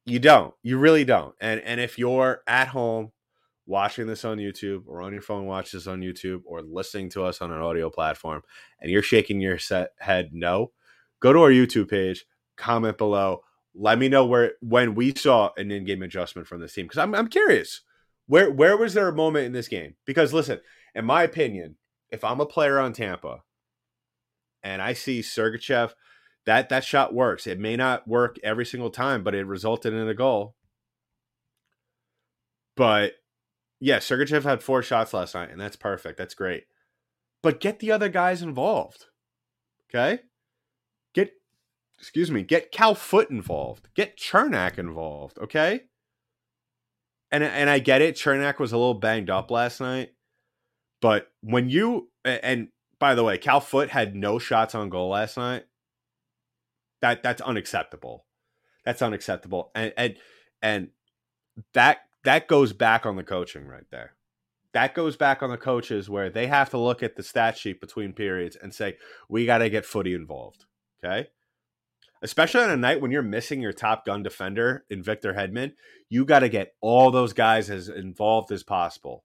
You 0.05 0.19
don't. 0.19 0.53
You 0.61 0.77
really 0.77 1.03
don't. 1.03 1.33
And 1.41 1.59
and 1.61 1.79
if 1.81 1.97
you're 1.97 2.41
at 2.47 2.67
home 2.67 3.11
watching 3.65 4.07
this 4.07 4.25
on 4.25 4.37
YouTube 4.37 4.83
or 4.87 5.01
on 5.01 5.13
your 5.13 5.21
phone, 5.21 5.45
watch 5.45 5.71
this 5.71 5.87
on 5.87 6.01
YouTube 6.01 6.41
or 6.45 6.61
listening 6.61 7.09
to 7.11 7.23
us 7.23 7.41
on 7.41 7.51
an 7.51 7.61
audio 7.61 7.89
platform 7.89 8.41
and 8.79 8.91
you're 8.91 9.01
shaking 9.01 9.41
your 9.41 9.57
set 9.57 9.91
head 9.99 10.29
no, 10.31 10.71
go 11.19 11.33
to 11.33 11.39
our 11.39 11.49
YouTube 11.49 11.89
page, 11.89 12.25
comment 12.55 12.97
below. 12.97 13.41
Let 13.73 13.99
me 13.99 14.07
know 14.07 14.25
where 14.25 14.53
when 14.61 14.95
we 14.95 15.13
saw 15.15 15.49
an 15.57 15.71
in-game 15.71 16.01
adjustment 16.01 16.47
from 16.47 16.61
this 16.61 16.73
team 16.73 16.85
because 16.85 16.99
I'm 16.99 17.13
I'm 17.13 17.27
curious. 17.27 17.81
Where 18.27 18.49
where 18.49 18.77
was 18.77 18.93
there 18.93 19.09
a 19.09 19.15
moment 19.15 19.45
in 19.45 19.51
this 19.51 19.67
game? 19.67 19.95
Because 20.05 20.33
listen, 20.33 20.61
in 20.93 21.05
my 21.05 21.23
opinion, 21.23 21.75
if 22.09 22.23
I'm 22.23 22.39
a 22.39 22.45
player 22.45 22.79
on 22.79 22.93
Tampa 22.93 23.43
and 24.63 24.81
I 24.81 24.93
see 24.93 25.19
Sergachev, 25.19 25.91
that 26.45 26.69
that 26.69 26.85
shot 26.85 27.13
works. 27.13 27.47
It 27.47 27.59
may 27.59 27.75
not 27.75 28.07
work 28.07 28.37
every 28.43 28.65
single 28.65 28.89
time, 28.89 29.23
but 29.23 29.35
it 29.35 29.45
resulted 29.45 29.93
in 29.93 30.07
a 30.07 30.13
goal. 30.13 30.55
But 32.77 33.13
yeah, 33.79 33.97
Sergachev 33.97 34.43
had 34.43 34.63
four 34.63 34.81
shots 34.81 35.13
last 35.13 35.35
night, 35.35 35.51
and 35.51 35.59
that's 35.59 35.75
perfect. 35.75 36.17
That's 36.17 36.33
great. 36.33 36.65
But 37.43 37.59
get 37.59 37.79
the 37.79 37.91
other 37.91 38.09
guys 38.09 38.41
involved. 38.41 39.05
Okay? 39.89 40.21
Get 41.13 41.31
excuse 41.99 42.31
me, 42.31 42.43
get 42.43 42.71
Cal 42.71 42.95
Foote 42.95 43.29
involved. 43.29 43.89
Get 43.95 44.17
Cernak 44.17 44.77
involved. 44.77 45.37
Okay? 45.37 45.81
And 47.31 47.43
and 47.43 47.69
I 47.69 47.79
get 47.79 48.01
it, 48.01 48.15
Cernak 48.15 48.59
was 48.59 48.71
a 48.71 48.77
little 48.77 48.93
banged 48.95 49.29
up 49.29 49.51
last 49.51 49.79
night. 49.81 50.11
But 51.01 51.27
when 51.41 51.69
you 51.69 52.09
and 52.23 52.69
by 52.99 53.13
the 53.13 53.23
way, 53.23 53.37
Cal 53.37 53.59
Foote 53.59 53.89
had 53.89 54.15
no 54.15 54.39
shots 54.39 54.73
on 54.73 54.89
goal 54.89 55.09
last 55.09 55.37
night. 55.37 55.65
That 57.01 57.21
that's 57.21 57.41
unacceptable. 57.41 58.25
That's 58.85 59.01
unacceptable. 59.01 59.71
And 59.75 59.93
and 59.97 60.15
and 60.61 60.89
that 61.73 61.99
that 62.25 62.47
goes 62.47 62.73
back 62.73 63.05
on 63.05 63.15
the 63.15 63.23
coaching 63.23 63.65
right 63.67 63.85
there. 63.91 64.13
That 64.73 64.93
goes 64.93 65.15
back 65.15 65.41
on 65.41 65.49
the 65.49 65.57
coaches 65.57 66.09
where 66.09 66.29
they 66.29 66.47
have 66.47 66.69
to 66.71 66.77
look 66.77 67.01
at 67.01 67.15
the 67.15 67.23
stat 67.23 67.57
sheet 67.57 67.79
between 67.79 68.11
periods 68.11 68.57
and 68.61 68.73
say, 68.73 68.97
we 69.29 69.45
got 69.45 69.59
to 69.59 69.69
get 69.69 69.85
footy 69.85 70.13
involved. 70.13 70.65
Okay. 71.03 71.29
Especially 72.21 72.61
on 72.61 72.71
a 72.71 72.77
night 72.77 72.99
when 72.99 73.11
you're 73.11 73.21
missing 73.21 73.61
your 73.61 73.71
top 73.71 74.05
gun 74.05 74.23
defender 74.23 74.83
in 74.89 75.03
Victor 75.03 75.33
Hedman, 75.33 75.73
you 76.09 76.25
got 76.25 76.39
to 76.39 76.49
get 76.49 76.73
all 76.81 77.11
those 77.11 77.33
guys 77.33 77.69
as 77.69 77.87
involved 77.87 78.51
as 78.51 78.63
possible. 78.63 79.23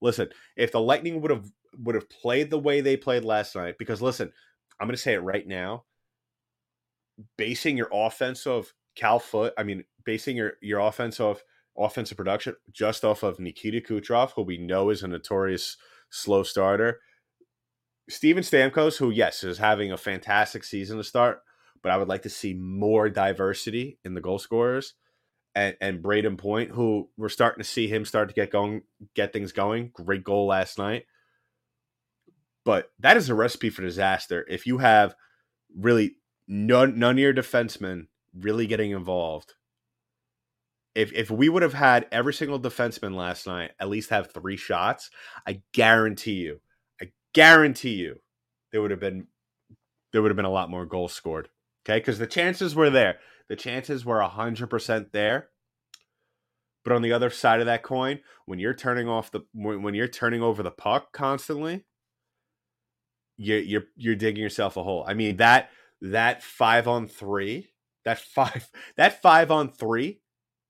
Listen, 0.00 0.30
if 0.56 0.72
the 0.72 0.80
Lightning 0.80 1.20
would 1.20 1.30
have 1.30 1.50
would 1.78 1.94
have 1.94 2.10
played 2.10 2.50
the 2.50 2.58
way 2.58 2.80
they 2.80 2.96
played 2.96 3.24
last 3.24 3.54
night, 3.54 3.76
because 3.78 4.02
listen, 4.02 4.32
I'm 4.80 4.86
going 4.86 4.96
to 4.96 5.02
say 5.02 5.14
it 5.14 5.22
right 5.22 5.46
now. 5.46 5.84
Basing 7.36 7.76
your 7.76 7.90
offense 7.92 8.46
of 8.46 8.72
Cal 8.96 9.18
Foote, 9.18 9.52
I 9.58 9.62
mean, 9.62 9.84
basing 10.04 10.36
your 10.36 10.54
your 10.62 10.80
offensive 10.80 11.44
offensive 11.80 12.16
production 12.16 12.54
just 12.70 13.04
off 13.04 13.22
of 13.22 13.40
Nikita 13.40 13.80
Kucherov, 13.80 14.32
who 14.32 14.42
we 14.42 14.58
know 14.58 14.90
is 14.90 15.02
a 15.02 15.08
notorious 15.08 15.76
slow 16.10 16.42
starter. 16.42 17.00
Steven 18.08 18.42
Stamkos, 18.42 18.98
who 18.98 19.10
yes 19.10 19.44
is 19.44 19.58
having 19.58 19.92
a 19.92 19.96
fantastic 19.96 20.64
season 20.64 20.96
to 20.96 21.04
start, 21.04 21.42
but 21.82 21.92
I 21.92 21.96
would 21.96 22.08
like 22.08 22.22
to 22.22 22.30
see 22.30 22.54
more 22.54 23.08
diversity 23.08 23.98
in 24.04 24.14
the 24.14 24.20
goal 24.20 24.38
scorers. 24.38 24.94
And, 25.54 25.76
and 25.80 26.02
Brayden 26.02 26.38
Point, 26.38 26.70
who 26.70 27.08
we're 27.16 27.28
starting 27.28 27.62
to 27.62 27.68
see 27.68 27.88
him 27.88 28.04
start 28.04 28.28
to 28.28 28.34
get 28.34 28.52
going, 28.52 28.82
get 29.14 29.32
things 29.32 29.52
going. 29.52 29.90
Great 29.92 30.22
goal 30.22 30.46
last 30.46 30.78
night. 30.78 31.06
But 32.64 32.90
that 33.00 33.16
is 33.16 33.28
a 33.28 33.34
recipe 33.34 33.70
for 33.70 33.82
disaster 33.82 34.46
if 34.48 34.66
you 34.66 34.78
have 34.78 35.14
really 35.76 36.16
none, 36.46 36.98
none 36.98 37.16
of 37.16 37.18
your 37.18 37.34
defensemen 37.34 38.06
really 38.34 38.66
getting 38.66 38.90
involved. 38.92 39.54
If 41.00 41.12
if 41.14 41.30
we 41.30 41.48
would 41.48 41.62
have 41.62 41.74
had 41.74 42.06
every 42.12 42.34
single 42.34 42.60
defenseman 42.60 43.14
last 43.14 43.46
night 43.46 43.70
at 43.80 43.88
least 43.88 44.10
have 44.10 44.32
three 44.32 44.56
shots, 44.56 45.10
I 45.46 45.62
guarantee 45.72 46.34
you, 46.34 46.60
I 47.00 47.12
guarantee 47.32 47.94
you, 47.94 48.16
there 48.70 48.82
would 48.82 48.90
have 48.90 49.00
been 49.00 49.28
there 50.12 50.20
would 50.20 50.30
have 50.30 50.36
been 50.36 50.44
a 50.44 50.50
lot 50.50 50.70
more 50.70 50.84
goals 50.84 51.12
scored. 51.12 51.48
Okay, 51.86 51.98
because 51.98 52.18
the 52.18 52.26
chances 52.26 52.74
were 52.74 52.90
there. 52.90 53.18
The 53.48 53.56
chances 53.56 54.04
were 54.04 54.20
hundred 54.22 54.68
percent 54.68 55.12
there. 55.12 55.48
But 56.84 56.92
on 56.92 57.02
the 57.02 57.12
other 57.12 57.30
side 57.30 57.60
of 57.60 57.66
that 57.66 57.82
coin, 57.82 58.20
when 58.46 58.58
you're 58.58 58.74
turning 58.74 59.08
off 59.08 59.30
the 59.30 59.40
when, 59.52 59.82
when 59.82 59.94
you're 59.94 60.08
turning 60.08 60.42
over 60.42 60.62
the 60.62 60.70
puck 60.70 61.12
constantly, 61.12 61.84
you're 63.38 63.58
you're 63.58 63.84
you're 63.96 64.16
digging 64.16 64.42
yourself 64.42 64.76
a 64.76 64.82
hole. 64.82 65.04
I 65.06 65.14
mean 65.14 65.38
that 65.38 65.70
that 66.02 66.42
five 66.42 66.86
on 66.86 67.08
three, 67.08 67.70
that 68.04 68.18
five 68.18 68.70
that 68.96 69.22
five 69.22 69.50
on 69.50 69.70
three, 69.70 70.20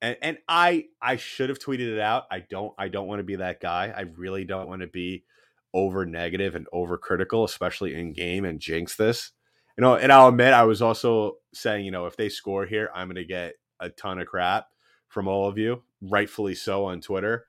and 0.02 0.16
and 0.22 0.38
I 0.48 0.86
I 1.00 1.16
should 1.16 1.48
have 1.48 1.58
tweeted 1.58 1.92
it 1.92 2.00
out. 2.00 2.24
I 2.30 2.40
don't 2.40 2.72
I 2.78 2.88
don't 2.88 3.06
want 3.06 3.20
to 3.20 3.24
be 3.24 3.36
that 3.36 3.60
guy. 3.60 3.92
I 3.94 4.02
really 4.16 4.44
don't 4.44 4.68
want 4.68 4.82
to 4.82 4.88
be 4.88 5.24
over 5.72 6.04
negative 6.04 6.54
and 6.54 6.66
over 6.72 6.98
critical, 6.98 7.44
especially 7.44 7.94
in 7.94 8.12
game 8.12 8.44
and 8.44 8.60
jinx 8.60 8.96
this. 8.96 9.32
You 9.76 9.82
know, 9.82 9.94
and 9.94 10.12
I'll 10.12 10.28
admit 10.28 10.52
I 10.52 10.64
was 10.64 10.82
also 10.82 11.36
saying, 11.54 11.84
you 11.84 11.90
know, 11.90 12.06
if 12.06 12.16
they 12.16 12.28
score 12.28 12.66
here, 12.66 12.90
I'm 12.94 13.08
gonna 13.08 13.24
get 13.24 13.54
a 13.78 13.88
ton 13.88 14.18
of 14.18 14.26
crap 14.26 14.66
from 15.08 15.28
all 15.28 15.48
of 15.48 15.58
you, 15.58 15.82
rightfully 16.00 16.54
so 16.54 16.86
on 16.86 17.00
Twitter. 17.00 17.46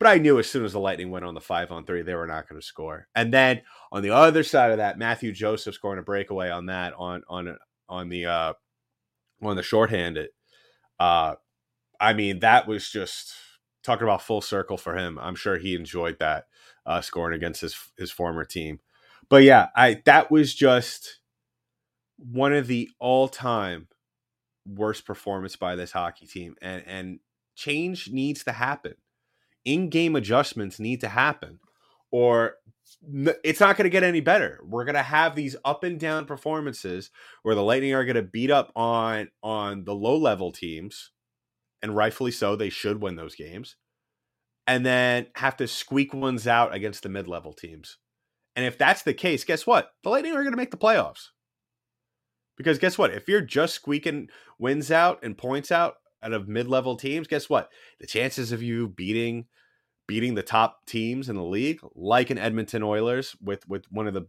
But 0.00 0.08
I 0.08 0.16
knew 0.16 0.38
as 0.38 0.50
soon 0.50 0.64
as 0.64 0.72
the 0.72 0.80
Lightning 0.80 1.10
went 1.10 1.26
on 1.26 1.34
the 1.34 1.42
five 1.42 1.70
on 1.70 1.84
three, 1.84 2.00
they 2.00 2.14
were 2.14 2.26
not 2.26 2.48
going 2.48 2.58
to 2.58 2.66
score. 2.66 3.06
And 3.14 3.34
then 3.34 3.60
on 3.92 4.02
the 4.02 4.10
other 4.10 4.42
side 4.42 4.70
of 4.70 4.78
that, 4.78 4.98
Mathieu 4.98 5.30
Joseph 5.30 5.74
scoring 5.74 5.98
a 5.98 6.02
breakaway 6.02 6.48
on 6.48 6.66
that 6.66 6.94
on 6.96 7.22
on 7.28 7.58
on 7.86 8.08
the 8.08 8.24
uh 8.24 8.52
on 9.42 9.56
the 9.56 9.62
shorthanded. 9.62 10.30
Uh 10.98 11.34
I 12.00 12.12
mean, 12.14 12.40
that 12.40 12.66
was 12.66 12.88
just 12.90 13.34
talking 13.82 14.04
about 14.04 14.22
full 14.22 14.40
circle 14.40 14.76
for 14.76 14.96
him. 14.96 15.18
I'm 15.20 15.34
sure 15.34 15.58
he 15.58 15.74
enjoyed 15.74 16.18
that 16.18 16.46
uh 16.86 17.00
scoring 17.00 17.36
against 17.36 17.60
his 17.60 17.76
his 17.98 18.10
former 18.10 18.44
team. 18.44 18.80
But 19.28 19.42
yeah, 19.42 19.68
I 19.76 20.02
that 20.06 20.30
was 20.30 20.54
just 20.54 21.20
one 22.16 22.52
of 22.52 22.66
the 22.66 22.90
all-time 22.98 23.88
worst 24.66 25.06
performance 25.06 25.56
by 25.56 25.74
this 25.76 25.92
hockey 25.92 26.26
team 26.26 26.54
and 26.60 26.82
and 26.86 27.18
change 27.56 28.10
needs 28.10 28.44
to 28.44 28.52
happen 28.52 28.94
in-game 29.64 30.16
adjustments 30.16 30.78
need 30.78 31.00
to 31.00 31.08
happen 31.08 31.58
or 32.10 32.54
it's 33.44 33.60
not 33.60 33.76
going 33.76 33.84
to 33.84 33.90
get 33.90 34.02
any 34.02 34.20
better. 34.20 34.60
We're 34.64 34.84
going 34.84 34.96
to 34.96 35.02
have 35.02 35.34
these 35.34 35.56
up 35.64 35.84
and 35.84 35.98
down 35.98 36.26
performances 36.26 37.10
where 37.42 37.54
the 37.54 37.62
Lightning 37.62 37.94
are 37.94 38.04
going 38.04 38.16
to 38.16 38.22
beat 38.22 38.50
up 38.50 38.72
on 38.74 39.28
on 39.42 39.84
the 39.84 39.94
low 39.94 40.16
level 40.16 40.50
teams, 40.50 41.10
and 41.82 41.96
rightfully 41.96 42.30
so. 42.30 42.56
They 42.56 42.70
should 42.70 43.00
win 43.00 43.16
those 43.16 43.34
games, 43.34 43.76
and 44.66 44.84
then 44.84 45.26
have 45.36 45.56
to 45.58 45.68
squeak 45.68 46.14
ones 46.14 46.46
out 46.46 46.74
against 46.74 47.02
the 47.02 47.08
mid 47.08 47.28
level 47.28 47.52
teams. 47.52 47.98
And 48.56 48.64
if 48.66 48.76
that's 48.76 49.02
the 49.02 49.14
case, 49.14 49.44
guess 49.44 49.66
what? 49.66 49.92
The 50.02 50.10
Lightning 50.10 50.32
are 50.32 50.42
going 50.42 50.52
to 50.52 50.56
make 50.56 50.70
the 50.70 50.76
playoffs. 50.76 51.28
Because 52.56 52.78
guess 52.78 52.98
what? 52.98 53.12
If 53.12 53.28
you're 53.28 53.40
just 53.40 53.74
squeaking 53.74 54.28
wins 54.58 54.90
out 54.90 55.20
and 55.22 55.38
points 55.38 55.72
out 55.72 55.94
out 56.22 56.34
of 56.34 56.48
mid-level 56.48 56.96
teams, 56.96 57.26
guess 57.26 57.48
what? 57.48 57.70
The 58.00 58.06
chances 58.06 58.52
of 58.52 58.62
you 58.62 58.88
beating 58.88 59.46
beating 60.06 60.34
the 60.34 60.42
top 60.42 60.84
teams 60.86 61.28
in 61.28 61.36
the 61.36 61.44
league, 61.44 61.78
like 61.94 62.30
an 62.30 62.36
Edmonton 62.36 62.82
Oilers 62.82 63.36
with 63.40 63.66
with 63.68 63.86
one 63.90 64.06
of 64.06 64.12
the 64.12 64.26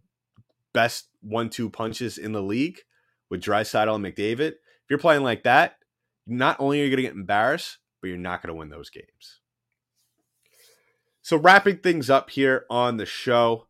best 0.74 1.10
one-two 1.22 1.70
punches 1.70 2.18
in 2.18 2.32
the 2.32 2.42
league 2.42 2.80
with 3.30 3.42
Draisaitl 3.42 3.96
and 3.96 4.06
McDavid, 4.06 4.52
if 4.52 4.90
you're 4.90 5.00
playing 5.00 5.24
like 5.24 5.44
that, 5.44 5.76
not 6.28 6.58
only 6.60 6.82
are 6.82 6.86
you 6.86 6.90
going 6.90 6.98
to 6.98 7.10
get 7.10 7.14
embarrassed, 7.14 7.78
but 8.02 8.08
you're 8.08 8.18
not 8.18 8.42
going 8.42 8.54
to 8.54 8.58
win 8.58 8.70
those 8.70 8.90
games. 8.90 9.42
So 11.22 11.38
wrapping 11.38 11.78
things 11.78 12.10
up 12.10 12.30
here 12.30 12.66
on 12.70 12.98
the 12.98 13.06
show, 13.06 13.68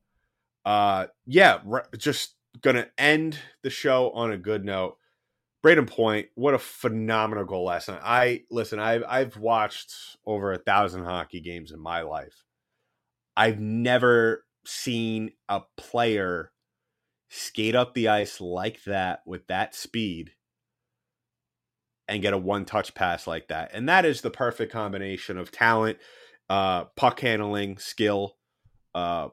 uh, 0.65 1.07
yeah, 1.25 1.59
just 1.97 2.35
gonna 2.61 2.87
end 2.97 3.37
the 3.61 3.69
show 3.69 4.11
on 4.11 4.31
a 4.31 4.37
good 4.37 4.63
note. 4.63 4.97
Brayden 5.63 5.87
Point, 5.87 6.27
what 6.35 6.53
a 6.53 6.59
phenomenal 6.59 7.45
goal 7.45 7.65
last 7.65 7.87
night. 7.87 8.01
I 8.03 8.43
listen, 8.49 8.79
I've 8.79 9.03
I've 9.07 9.37
watched 9.37 9.93
over 10.25 10.51
a 10.53 10.57
thousand 10.57 11.03
hockey 11.03 11.41
games 11.41 11.71
in 11.71 11.79
my 11.79 12.01
life. 12.01 12.45
I've 13.35 13.59
never 13.59 14.45
seen 14.65 15.31
a 15.49 15.61
player 15.77 16.51
skate 17.29 17.75
up 17.75 17.93
the 17.93 18.07
ice 18.07 18.41
like 18.41 18.83
that 18.83 19.21
with 19.25 19.47
that 19.47 19.75
speed 19.75 20.31
and 22.11 22.21
get 22.21 22.33
a 22.33 22.37
one 22.37 22.65
touch 22.65 22.93
pass 22.93 23.25
like 23.25 23.47
that. 23.47 23.71
And 23.73 23.87
that 23.87 24.03
is 24.03 24.19
the 24.19 24.29
perfect 24.29 24.71
combination 24.73 25.37
of 25.37 25.49
talent, 25.49 25.97
uh, 26.49 26.83
puck 26.97 27.21
handling, 27.21 27.77
skill, 27.77 28.35
uh, 28.93 29.29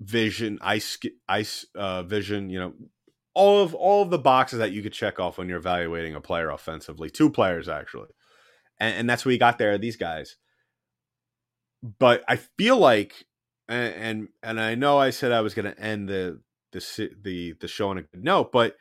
vision, 0.00 0.60
ice 0.62 0.96
ice 1.28 1.66
uh, 1.74 2.04
vision, 2.04 2.50
you 2.50 2.60
know, 2.60 2.72
all 3.34 3.64
of 3.64 3.74
all 3.74 4.02
of 4.02 4.10
the 4.10 4.18
boxes 4.18 4.60
that 4.60 4.70
you 4.70 4.80
could 4.80 4.92
check 4.92 5.18
off 5.18 5.38
when 5.38 5.48
you're 5.48 5.58
evaluating 5.58 6.14
a 6.14 6.20
player 6.20 6.50
offensively. 6.50 7.10
Two 7.10 7.30
players 7.30 7.68
actually, 7.68 8.10
and, 8.78 8.94
and 8.94 9.10
that's 9.10 9.24
what 9.24 9.32
you 9.32 9.38
got 9.38 9.58
there. 9.58 9.76
These 9.76 9.96
guys, 9.96 10.36
but 11.82 12.22
I 12.28 12.36
feel 12.36 12.76
like, 12.76 13.24
and 13.68 13.94
and, 13.94 14.28
and 14.44 14.60
I 14.60 14.76
know 14.76 14.98
I 14.98 15.10
said 15.10 15.32
I 15.32 15.40
was 15.40 15.52
going 15.52 15.72
to 15.72 15.80
end 15.80 16.08
the 16.08 16.40
the 16.70 17.10
the 17.20 17.54
the 17.60 17.68
show 17.68 17.88
on 17.88 17.98
a 17.98 18.02
good 18.02 18.22
note, 18.22 18.52
but 18.52 18.76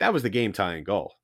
that 0.00 0.12
was 0.12 0.24
the 0.24 0.30
game 0.30 0.52
tying 0.52 0.82
goal. 0.82 1.15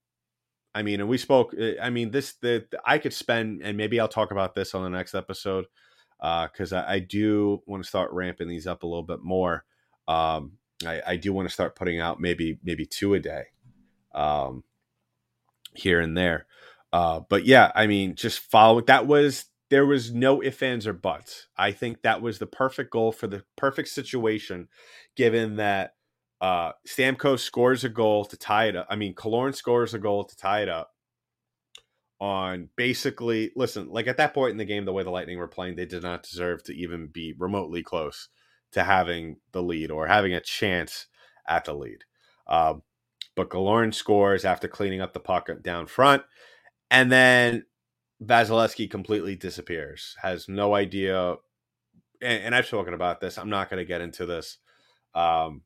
I 0.74 0.82
mean, 0.82 1.00
and 1.00 1.08
we 1.08 1.18
spoke. 1.18 1.54
Eh, 1.58 1.74
I 1.80 1.90
mean, 1.90 2.11
this 2.11 2.35
the, 2.35 2.66
the 2.70 2.80
I 2.85 2.98
could 2.98 3.12
spend, 3.12 3.62
and 3.62 3.76
maybe 3.76 4.00
I'll 4.00 4.08
talk 4.08 4.30
about 4.30 4.54
this 4.54 4.74
on 4.74 4.82
the 4.82 4.90
next 4.90 5.14
episode 5.14 5.66
because 6.18 6.72
uh, 6.72 6.85
I, 6.87 6.94
I, 6.94 6.98
do 7.00 7.62
want 7.66 7.82
to 7.82 7.88
start 7.88 8.12
ramping 8.12 8.48
these 8.48 8.66
up 8.66 8.85
a 8.85 8.87
little 8.87 9.02
bit 9.02 9.20
more. 9.22 9.64
Um, 10.06 10.52
I, 10.87 11.02
I 11.06 11.16
do 11.16 11.32
want 11.32 11.48
to 11.48 11.52
start 11.52 11.74
putting 11.74 12.00
out 12.00 12.20
maybe 12.20 12.58
maybe 12.62 12.87
two 12.87 13.14
a 13.14 13.20
day, 13.20 13.44
um, 14.14 14.64
here 15.74 16.00
and 16.00 16.16
there. 16.16 16.46
Uh, 16.92 17.20
but 17.28 17.44
yeah, 17.46 17.72
I 17.74 17.87
mean, 17.87 18.14
just 18.14 18.38
follow. 18.38 18.80
That 18.80 19.06
was 19.06 19.46
there 19.70 19.87
was 19.87 20.12
no 20.12 20.42
ifs 20.42 20.62
ands 20.62 20.87
or 20.87 20.92
buts. 20.92 21.46
I 21.56 21.72
think 21.72 22.02
that 22.02 22.22
was 22.22 22.38
the 22.38 22.46
perfect 22.46 22.90
goal 22.90 23.11
for 23.11 23.26
the 23.26 23.42
perfect 23.56 23.88
situation, 23.88 24.68
given 25.16 25.56
that 25.56 25.94
uh, 26.42 26.72
Stamkos 26.87 27.38
scores 27.40 27.85
a 27.85 27.88
goal 27.88 28.26
to 28.26 28.37
tie 28.37 28.66
it 28.66 28.76
up. 28.76 28.87
I 28.90 28.96
mean, 28.96 29.14
Killorn 29.14 29.55
scores 29.55 29.94
a 29.94 29.98
goal 29.98 30.24
to 30.24 30.37
tie 30.37 30.62
it 30.62 30.68
up. 30.68 30.90
On 32.20 32.68
basically, 32.76 33.50
listen, 33.57 33.88
like 33.88 34.07
at 34.07 34.16
that 34.18 34.33
point 34.33 34.52
in 34.52 34.57
the 34.57 34.64
game, 34.64 34.85
the 34.85 34.92
way 34.92 35.02
the 35.02 35.11
Lightning 35.11 35.38
were 35.38 35.48
playing, 35.48 35.74
they 35.74 35.87
did 35.87 36.05
not 36.05 36.22
deserve 36.22 36.62
to 36.64 36.72
even 36.72 37.09
be 37.09 37.35
remotely 37.37 37.83
close 37.83 38.28
to 38.72 38.85
having 38.85 39.38
the 39.52 39.62
lead 39.62 39.90
or 39.90 40.07
having 40.07 40.33
a 40.33 40.40
chance 40.40 41.07
at 41.48 41.64
the 41.64 41.74
lead. 41.74 42.05
Um, 42.46 42.83
but 43.35 43.50
Killorn 43.50 43.92
scores 43.92 44.44
after 44.44 44.68
cleaning 44.68 45.00
up 45.00 45.14
the 45.14 45.20
puck 45.20 45.48
down 45.62 45.87
front. 45.87 46.22
And 46.92 47.11
then 47.11 47.64
Vasilevskiy 48.22 48.88
completely 48.88 49.35
disappears, 49.35 50.14
has 50.22 50.48
no 50.48 50.74
idea. 50.74 51.37
And, 52.20 52.44
and 52.44 52.55
I've 52.55 52.66
spoken 52.66 52.94
about 52.94 53.20
this. 53.20 53.37
I'm 53.37 53.50
not 53.50 53.68
going 53.68 53.78
to 53.78 53.88
get 53.88 54.00
into 54.00 54.26
this 54.26 54.59
Um, 55.14 55.62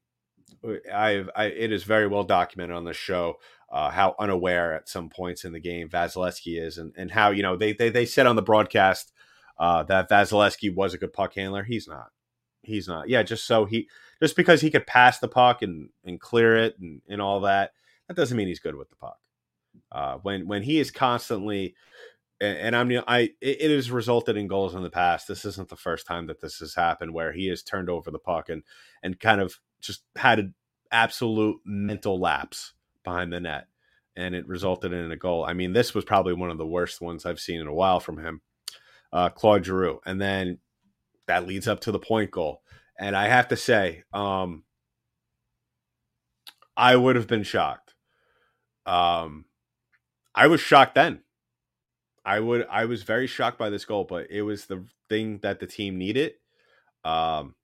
I've, 0.93 1.31
I, 1.35 1.47
it 1.47 1.73
is 1.73 1.85
very 1.85 2.07
well 2.07 2.25
documented 2.25 2.77
on 2.77 2.85
the 2.85 2.93
show 2.93 3.37
uh, 3.71 3.91
how 3.91 4.15
unaware 4.19 4.75
at 4.75 4.89
some 4.89 5.09
points 5.09 5.45
in 5.45 5.53
the 5.53 5.61
game 5.61 5.89
Vasilevskiy 5.89 6.61
is, 6.61 6.79
and, 6.79 6.93
and 6.97 7.11
how 7.11 7.31
you 7.31 7.43
know 7.43 7.57
they 7.57 7.73
they, 7.73 7.89
they 7.89 8.07
said 8.07 8.27
on 8.27 8.37
the 8.37 8.43
broadcast 8.43 9.13
uh, 9.59 9.83
that 9.85 10.09
Vasilevskiy 10.09 10.75
was 10.75 10.95
a 10.95 10.99
good 10.99 11.13
puck 11.13 11.35
handler. 11.35 11.65
He's 11.65 11.89
not. 11.89 12.11
He's 12.63 12.89
not. 12.89 13.09
Yeah, 13.09 13.23
just 13.23 13.47
so 13.47 13.65
he 13.65 13.89
just 14.21 14.37
because 14.37 14.61
he 14.61 14.71
could 14.71 14.87
pass 14.87 15.19
the 15.19 15.29
puck 15.29 15.63
and 15.63 15.91
and 16.05 16.21
clear 16.21 16.57
it 16.57 16.79
and, 16.81 17.03
and 17.09 17.21
all 17.21 17.41
that, 17.41 17.73
that 18.09 18.17
doesn't 18.17 18.37
mean 18.37 18.49
he's 18.49 18.61
good 18.61 18.77
with 18.77 18.89
the 18.89 18.97
puck. 18.97 19.19
Uh, 19.93 20.19
when 20.23 20.47
when 20.47 20.63
he 20.63 20.79
is 20.79 20.91
constantly 20.91 21.75
and, 22.41 22.59
and 22.59 22.77
I'm 22.77 23.03
I 23.07 23.31
it 23.41 23.71
has 23.71 23.91
resulted 23.91 24.37
in 24.37 24.47
goals 24.47 24.75
in 24.75 24.83
the 24.83 24.91
past. 24.91 25.29
This 25.29 25.45
isn't 25.45 25.69
the 25.69 25.77
first 25.77 26.07
time 26.07 26.27
that 26.27 26.41
this 26.41 26.59
has 26.59 26.75
happened 26.75 27.15
where 27.15 27.33
he 27.33 27.49
has 27.49 27.63
turned 27.63 27.91
over 27.91 28.11
the 28.11 28.19
puck 28.19 28.49
and 28.49 28.63
and 29.03 29.19
kind 29.19 29.41
of 29.41 29.59
just 29.87 30.03
had 30.17 30.39
an 30.39 30.55
absolute 30.91 31.59
mental 31.65 32.19
lapse 32.21 32.73
behind 33.05 33.33
the 33.33 33.41
net 33.41 33.67
and 34.17 34.35
it 34.35 34.49
resulted 34.49 34.93
in 34.93 35.13
a 35.13 35.17
goal. 35.17 35.45
I 35.45 35.53
mean, 35.53 35.73
this 35.73 35.95
was 35.95 36.05
probably 36.05 36.33
one 36.33 36.51
of 36.51 36.59
the 36.59 36.67
worst 36.67 37.01
ones 37.01 37.27
I've 37.27 37.41
seen 37.41 37.61
in 37.61 37.67
a 37.67 37.75
while 37.75 38.01
from 38.01 38.19
him, 38.19 38.41
uh, 39.13 39.29
Claude 39.29 39.65
Giroux, 39.65 40.01
and 40.07 40.21
then 40.21 40.59
that 41.27 41.47
leads 41.47 41.69
up 41.69 41.81
to 41.81 41.93
the 41.93 41.99
point 41.99 42.31
goal. 42.31 42.63
And 42.99 43.15
I 43.15 43.29
have 43.29 43.49
to 43.49 43.57
say, 43.57 44.05
um, 44.13 44.65
I 46.77 46.97
would 46.97 47.17
have 47.17 47.27
been 47.27 47.43
shocked. 47.43 47.95
Um, 48.87 49.45
I 50.35 50.47
was 50.47 50.61
shocked 50.61 50.95
then. 50.95 51.21
I 52.25 52.41
would. 52.41 52.67
I 52.71 52.87
was 52.87 53.03
very 53.03 53.27
shocked 53.27 53.59
by 53.59 53.71
this 53.71 53.85
goal, 53.85 54.05
but 54.05 54.31
it 54.31 54.43
was 54.43 54.67
the 54.67 54.85
thing 55.09 55.39
that 55.43 55.61
the 55.61 55.67
team 55.67 55.97
needed. 55.99 56.33
Um, 57.05 57.55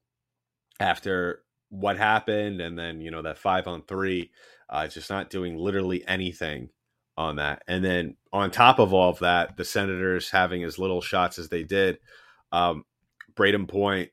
after 0.79 1.43
what 1.73 1.97
happened, 1.97 2.61
and 2.61 2.79
then 2.79 3.01
you 3.01 3.11
know 3.11 3.23
that 3.23 3.39
five 3.39 3.67
on 3.67 3.83
three, 3.83 4.31
uh, 4.69 4.87
just 4.87 5.09
not 5.09 5.31
doing 5.31 5.57
literally 5.57 6.07
anything 6.07 6.69
on 7.17 7.37
that. 7.37 7.63
And 7.67 7.83
then 7.83 8.17
on 8.33 8.51
top 8.51 8.79
of 8.79 8.93
all 8.93 9.09
of 9.09 9.21
that, 9.21 9.57
the 9.57 9.65
Senators 9.65 10.31
having 10.31 10.65
as 10.65 10.79
little 10.79 11.01
shots 11.01 11.39
as 11.39 11.49
they 11.49 11.63
did, 11.63 11.99
um, 12.53 12.85
Brayden 13.35 13.67
Point, 13.67 14.11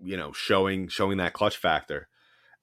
you 0.00 0.16
know, 0.16 0.32
showing 0.32 0.88
showing 0.88 1.18
that 1.18 1.34
clutch 1.34 1.56
factor. 1.56 2.08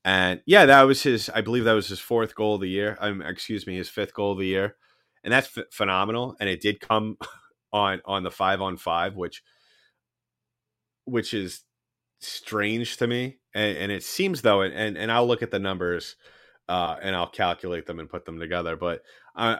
And 0.03 0.41
yeah, 0.45 0.65
that 0.65 0.83
was 0.83 1.01
his. 1.03 1.29
I 1.29 1.39
believe 1.39 1.63
that 1.63 1.71
was 1.73 1.87
his 1.87 2.01
fourth 2.01 2.35
goal 2.35 2.55
of 2.55 2.61
the 2.61 2.69
year. 2.69 2.97
Um, 2.99 3.21
excuse 3.21 3.65
me, 3.65 3.77
his 3.77 3.89
fifth 3.89 4.13
goal 4.13 4.33
of 4.33 4.39
the 4.39 4.45
year, 4.45 4.75
and 5.23 5.31
that's 5.31 5.57
f- 5.57 5.65
phenomenal. 5.71 6.35
And 6.41 6.49
it 6.49 6.61
did 6.61 6.81
come 6.81 7.17
on 7.73 8.01
on 8.05 8.23
the 8.23 8.31
five 8.31 8.61
on 8.61 8.75
five, 8.75 9.15
which 9.15 9.41
which 11.05 11.33
is 11.33 11.63
strange 12.25 12.97
to 12.97 13.07
me. 13.07 13.37
And, 13.53 13.77
and 13.77 13.91
it 13.91 14.03
seems 14.03 14.41
though, 14.41 14.61
and, 14.61 14.97
and 14.97 15.11
I'll 15.11 15.27
look 15.27 15.41
at 15.41 15.51
the 15.51 15.59
numbers, 15.59 16.15
uh, 16.67 16.95
and 17.01 17.15
I'll 17.15 17.29
calculate 17.29 17.85
them 17.85 17.99
and 17.99 18.09
put 18.09 18.25
them 18.25 18.39
together. 18.39 18.75
But 18.75 19.01
uh, 19.35 19.57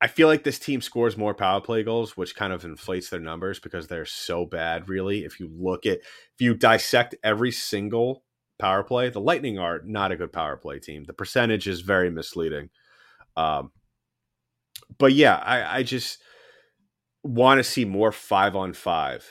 I 0.00 0.08
feel 0.08 0.28
like 0.28 0.44
this 0.44 0.58
team 0.58 0.80
scores 0.80 1.16
more 1.16 1.34
power 1.34 1.60
play 1.60 1.82
goals, 1.82 2.16
which 2.16 2.34
kind 2.34 2.52
of 2.52 2.64
inflates 2.64 3.08
their 3.08 3.20
numbers 3.20 3.60
because 3.60 3.86
they're 3.86 4.04
so 4.04 4.44
bad, 4.44 4.88
really. 4.88 5.24
If 5.24 5.38
you 5.38 5.48
look 5.48 5.86
at, 5.86 5.98
if 5.98 6.40
you 6.40 6.54
dissect 6.54 7.14
every 7.22 7.52
single 7.52 8.24
power 8.58 8.82
play, 8.82 9.10
the 9.10 9.20
Lightning 9.20 9.58
are 9.58 9.80
not 9.84 10.12
a 10.12 10.16
good 10.16 10.32
power 10.32 10.56
play 10.56 10.80
team. 10.80 11.04
The 11.04 11.12
percentage 11.12 11.68
is 11.68 11.80
very 11.82 12.10
misleading. 12.10 12.70
Um, 13.36 13.70
but 14.98 15.12
yeah, 15.12 15.36
I, 15.36 15.78
I 15.78 15.82
just 15.82 16.20
want 17.22 17.58
to 17.58 17.64
see 17.64 17.84
more 17.84 18.12
five 18.12 18.56
on 18.56 18.72
five 18.72 19.24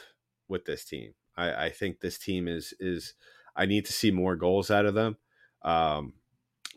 with 0.48 0.66
this 0.66 0.86
team. 0.86 1.14
I, 1.42 1.66
I, 1.66 1.70
think 1.70 2.00
this 2.00 2.18
team 2.18 2.48
is 2.48 2.74
is 2.80 3.14
I 3.56 3.66
need 3.66 3.86
to 3.86 3.94
see 3.94 4.12
more 4.12 4.36
goals 4.36 4.70
out 4.72 4.86
of 4.86 4.94
them. 4.94 5.18
Um, 5.64 6.14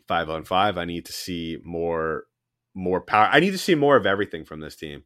five 0.07 0.29
on 0.29 0.43
five. 0.43 0.77
I 0.77 0.85
need 0.85 1.05
to 1.05 1.13
see 1.13 1.57
more 1.63 2.25
more 2.73 3.01
power. 3.01 3.29
I 3.31 3.39
need 3.39 3.51
to 3.51 3.57
see 3.57 3.75
more 3.75 3.95
of 3.95 4.05
everything 4.05 4.45
from 4.45 4.59
this 4.59 4.75
team. 4.75 5.03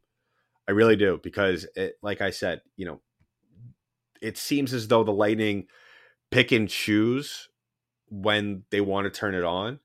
I 0.67 0.71
really 0.71 0.95
do 0.95 1.19
because, 1.23 1.65
it, 1.75 1.95
like 2.01 2.21
I 2.21 2.29
said, 2.29 2.61
you 2.75 2.85
know, 2.85 3.01
it 4.21 4.37
seems 4.37 4.73
as 4.73 4.87
though 4.87 5.03
the 5.03 5.11
Lightning 5.11 5.65
pick 6.31 6.51
and 6.51 6.69
choose 6.69 7.49
when 8.09 8.63
they 8.69 8.81
want 8.81 9.05
to 9.05 9.19
turn 9.19 9.35
it 9.35 9.43
on. 9.43 9.79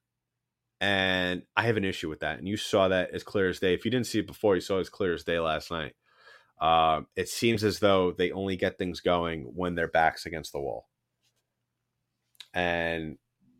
And 0.80 1.42
I 1.56 1.62
have 1.62 1.78
an 1.78 1.84
issue 1.84 2.10
with 2.10 2.20
that. 2.20 2.38
And 2.38 2.46
you 2.46 2.58
saw 2.58 2.88
that 2.88 3.14
as 3.14 3.22
clear 3.22 3.48
as 3.48 3.60
day. 3.60 3.72
If 3.72 3.84
you 3.84 3.90
didn't 3.90 4.08
see 4.08 4.18
it 4.18 4.26
before, 4.26 4.56
you 4.56 4.60
saw 4.60 4.76
it 4.78 4.82
as 4.82 4.90
clear 4.90 5.14
as 5.14 5.24
day 5.24 5.38
last 5.38 5.70
night. 5.70 5.94
Uh, 6.60 7.02
it 7.16 7.28
seems 7.28 7.64
as 7.64 7.80
though 7.80 8.12
they 8.12 8.30
only 8.30 8.56
get 8.56 8.78
things 8.78 9.00
going 9.00 9.42
when 9.54 9.74
their 9.74 9.88
backs 9.88 10.26
against 10.26 10.52
the 10.52 10.60
wall. 10.60 10.88
And 12.52 13.18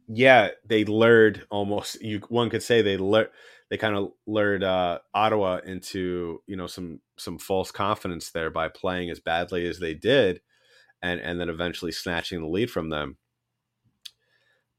yeah, 0.09 0.51
they 0.67 0.85
lured 0.85 1.47
almost 1.51 2.01
you 2.03 2.21
one 2.29 2.51
could 2.51 2.63
say 2.63 2.83
they 2.83 2.97
lured 2.97 3.31
they 3.71 3.77
kind 3.77 3.97
of 3.97 4.13
lured 4.27 4.63
uh, 4.63 4.99
Ottawa 5.15 5.61
into 5.65 6.43
you 6.47 6.57
know 6.57 6.67
some 6.67 7.01
some 7.19 7.39
false 7.39 7.71
confidence 7.71 8.31
there 8.31 8.51
by 8.51 8.69
playing 8.69 9.11
as 9.11 9.21
badly 9.21 9.67
as 9.67 9.79
they 9.79 9.95
did, 9.95 10.41
and 11.03 11.21
and 11.21 11.41
then 11.41 11.49
eventually 11.49 11.93
snatching 11.93 12.41
the 12.41 12.47
lead 12.47 12.71
from 12.71 12.91
them. 12.91 13.17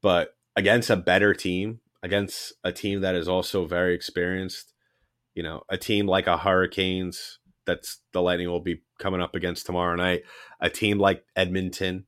But 0.02 0.30
against 0.54 0.90
a 0.90 0.96
better 0.96 1.34
team, 1.34 1.80
against 2.02 2.54
a 2.64 2.72
team 2.72 3.00
that 3.00 3.14
is 3.14 3.28
also 3.28 3.66
very 3.66 3.94
experienced, 3.94 4.72
you 5.34 5.42
know, 5.42 5.62
a 5.68 5.76
team 5.76 6.06
like 6.06 6.26
a 6.26 6.38
Hurricanes 6.38 7.38
that's 7.66 8.00
the 8.12 8.22
Lightning 8.22 8.48
will 8.48 8.60
be 8.60 8.82
coming 8.98 9.20
up 9.20 9.34
against 9.34 9.66
tomorrow 9.66 9.96
night, 9.96 10.22
a 10.60 10.70
team 10.70 10.98
like 10.98 11.24
Edmonton, 11.34 12.06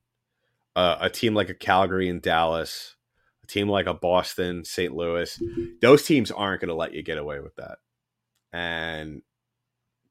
uh, 0.75 0.97
a 1.01 1.09
team 1.09 1.33
like 1.35 1.49
a 1.49 1.53
Calgary 1.53 2.09
and 2.09 2.21
Dallas 2.21 2.95
a 3.43 3.47
team 3.47 3.69
like 3.69 3.87
a 3.87 3.93
Boston, 3.93 4.63
St. 4.63 4.93
Louis, 4.93 5.41
those 5.81 6.03
teams 6.03 6.31
aren't 6.31 6.61
going 6.61 6.69
to 6.69 6.75
let 6.75 6.93
you 6.93 7.01
get 7.01 7.17
away 7.17 7.39
with 7.39 7.55
that. 7.55 7.77
And 8.51 9.21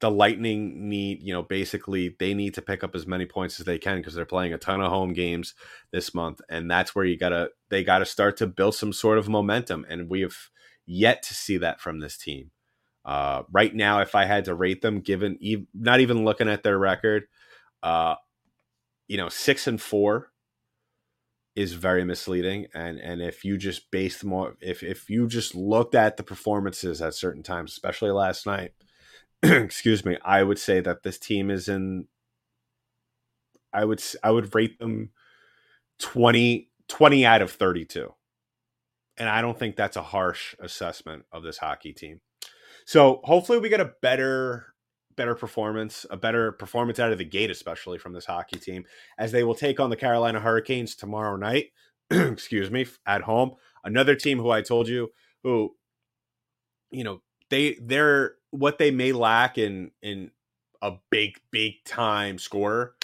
the 0.01 0.11
Lightning 0.11 0.89
need, 0.89 1.23
you 1.23 1.33
know, 1.33 1.43
basically 1.43 2.15
they 2.19 2.35
need 2.35 2.55
to 2.55 2.63
pick 2.63 2.85
up 2.85 2.95
as 2.95 3.07
many 3.07 3.27
points 3.27 3.59
as 3.59 3.67
they 3.67 3.79
can 3.79 3.99
because 3.99 4.15
they're 4.15 4.25
playing 4.25 4.53
a 4.53 4.59
ton 4.59 4.81
of 4.81 4.91
home 4.91 5.13
games 5.13 5.55
this 5.93 6.15
month. 6.15 6.41
And 6.49 6.71
that's 6.71 6.95
where 6.95 7.05
you 7.05 7.19
got 7.19 7.31
to, 7.31 7.51
they 7.69 7.83
got 7.83 7.99
to 7.99 8.07
start 8.07 8.37
to 8.39 8.47
build 8.47 8.75
some 8.75 8.93
sort 8.93 9.19
of 9.19 9.29
momentum. 9.29 9.85
And 9.89 10.09
we 10.09 10.21
have 10.21 10.37
yet 10.87 11.23
to 11.25 11.35
see 11.35 11.59
that 11.59 11.81
from 11.81 11.99
this 11.99 12.17
team. 12.17 12.53
Uh, 13.09 13.43
right 13.51 13.75
now, 13.75 14.01
if 14.01 14.15
I 14.15 14.27
had 14.27 14.45
to 14.45 14.55
rate 14.55 14.83
them, 14.83 15.01
given 15.01 15.39
not 15.73 16.01
even 16.01 16.27
looking 16.27 16.49
at 16.49 16.63
their 16.63 16.79
record, 16.79 17.25
uh, 17.83 18.17
you 19.07 19.17
know, 19.17 19.31
six 19.31 19.67
and 19.67 19.81
four 19.81 20.31
is 21.57 21.73
very 21.73 22.05
misleading. 22.05 22.67
And 22.75 22.99
and 22.99 23.23
if 23.23 23.47
you 23.47 23.57
just 23.57 23.91
based 23.91 24.25
more 24.25 24.57
if 24.61 24.83
if 24.83 25.09
you 25.09 25.27
just 25.27 25.55
looked 25.55 25.95
at 25.95 26.19
the 26.19 26.23
performances 26.23 27.01
at 27.01 27.15
certain 27.15 27.43
times 27.43 27.73
especially 27.73 28.11
last 28.11 28.47
night 28.47 28.73
excuse 29.43 30.05
me 30.05 30.17
i 30.25 30.43
would 30.43 30.59
say 30.59 30.81
that 30.81 31.03
this 31.03 31.19
team 31.19 31.51
is 31.51 31.69
in 31.69 32.07
i 33.73 33.85
would 33.85 34.03
i 34.23 34.31
would 34.31 34.55
rate 34.55 34.79
them 34.81 35.11
20 36.01 36.71
20 36.89 37.27
out 37.27 37.43
of 37.43 37.53
32 37.53 38.13
and 39.17 39.29
i 39.29 39.41
don't 39.41 39.59
think 39.59 39.77
that's 39.77 39.97
a 39.97 40.03
harsh 40.03 40.57
assessment 40.61 41.25
of 41.31 41.45
this 41.45 41.59
hockey 41.59 41.93
team 41.93 42.21
so 42.89 43.21
hopefully 43.25 43.59
we 43.59 43.69
get 43.69 43.83
a 43.83 43.93
better 44.01 44.65
better 45.15 45.35
performance, 45.35 46.07
a 46.09 46.17
better 46.17 46.53
performance 46.53 46.99
out 46.99 47.13
of 47.13 47.19
the 47.19 47.25
gate, 47.25 47.51
especially 47.51 47.99
from 47.99 48.15
this 48.15 48.25
hockey 48.25 48.59
team, 48.59 48.87
as 49.19 49.31
they 49.31 49.45
will 49.45 49.55
take 49.55 49.79
on 49.79 49.91
the 49.91 49.97
Carolina 49.97 50.41
Hurricanes 50.41 50.95
tomorrow 50.95 51.37
night. 51.37 51.67
excuse 52.11 52.71
me, 52.71 52.87
at 53.07 53.21
home. 53.21 53.51
Another 53.85 54.15
team 54.15 54.39
who 54.39 54.49
I 54.49 54.63
told 54.63 54.89
you 54.89 55.11
who, 55.43 55.77
you 56.91 57.05
know, 57.05 57.21
they 57.51 57.77
they're 57.79 58.37
what 58.53 58.79
they 58.79 58.91
may 58.91 59.13
lack 59.13 59.59
in 59.59 59.91
in 60.01 60.31
a 60.81 60.93
big 61.11 61.33
big 61.51 61.85
time 61.85 62.39
scorer. 62.39 62.95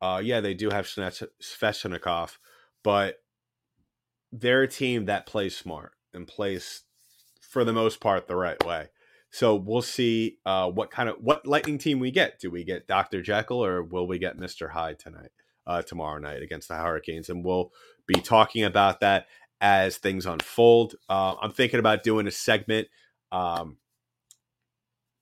Uh, 0.00 0.20
yeah, 0.22 0.38
they 0.38 0.54
do 0.54 0.70
have 0.70 0.86
Svechnikov, 0.86 2.36
but 2.84 3.16
they're 4.30 4.62
a 4.62 4.68
team 4.68 5.06
that 5.06 5.26
plays 5.26 5.56
smart 5.56 5.94
and 6.14 6.28
plays 6.28 6.84
for 7.40 7.64
the 7.64 7.72
most 7.72 7.98
part 7.98 8.28
the 8.28 8.36
right 8.36 8.64
way. 8.64 8.90
So 9.32 9.56
we'll 9.56 9.80
see 9.80 10.36
uh, 10.44 10.70
what 10.70 10.90
kind 10.90 11.08
of 11.08 11.16
what 11.18 11.46
lightning 11.46 11.78
team 11.78 11.98
we 11.98 12.10
get. 12.10 12.38
Do 12.38 12.50
we 12.50 12.64
get 12.64 12.86
Dr. 12.86 13.22
Jekyll 13.22 13.64
or 13.64 13.82
will 13.82 14.06
we 14.06 14.18
get 14.18 14.38
Mr. 14.38 14.70
Hyde 14.70 14.98
tonight, 14.98 15.30
uh, 15.66 15.80
tomorrow 15.80 16.18
night 16.18 16.42
against 16.42 16.68
the 16.68 16.74
Hurricanes? 16.74 17.30
And 17.30 17.42
we'll 17.42 17.72
be 18.06 18.20
talking 18.20 18.62
about 18.62 19.00
that 19.00 19.26
as 19.58 19.96
things 19.96 20.26
unfold. 20.26 20.96
Uh, 21.08 21.36
I'm 21.40 21.50
thinking 21.50 21.80
about 21.80 22.02
doing 22.02 22.26
a 22.26 22.30
segment, 22.30 22.88
um, 23.30 23.78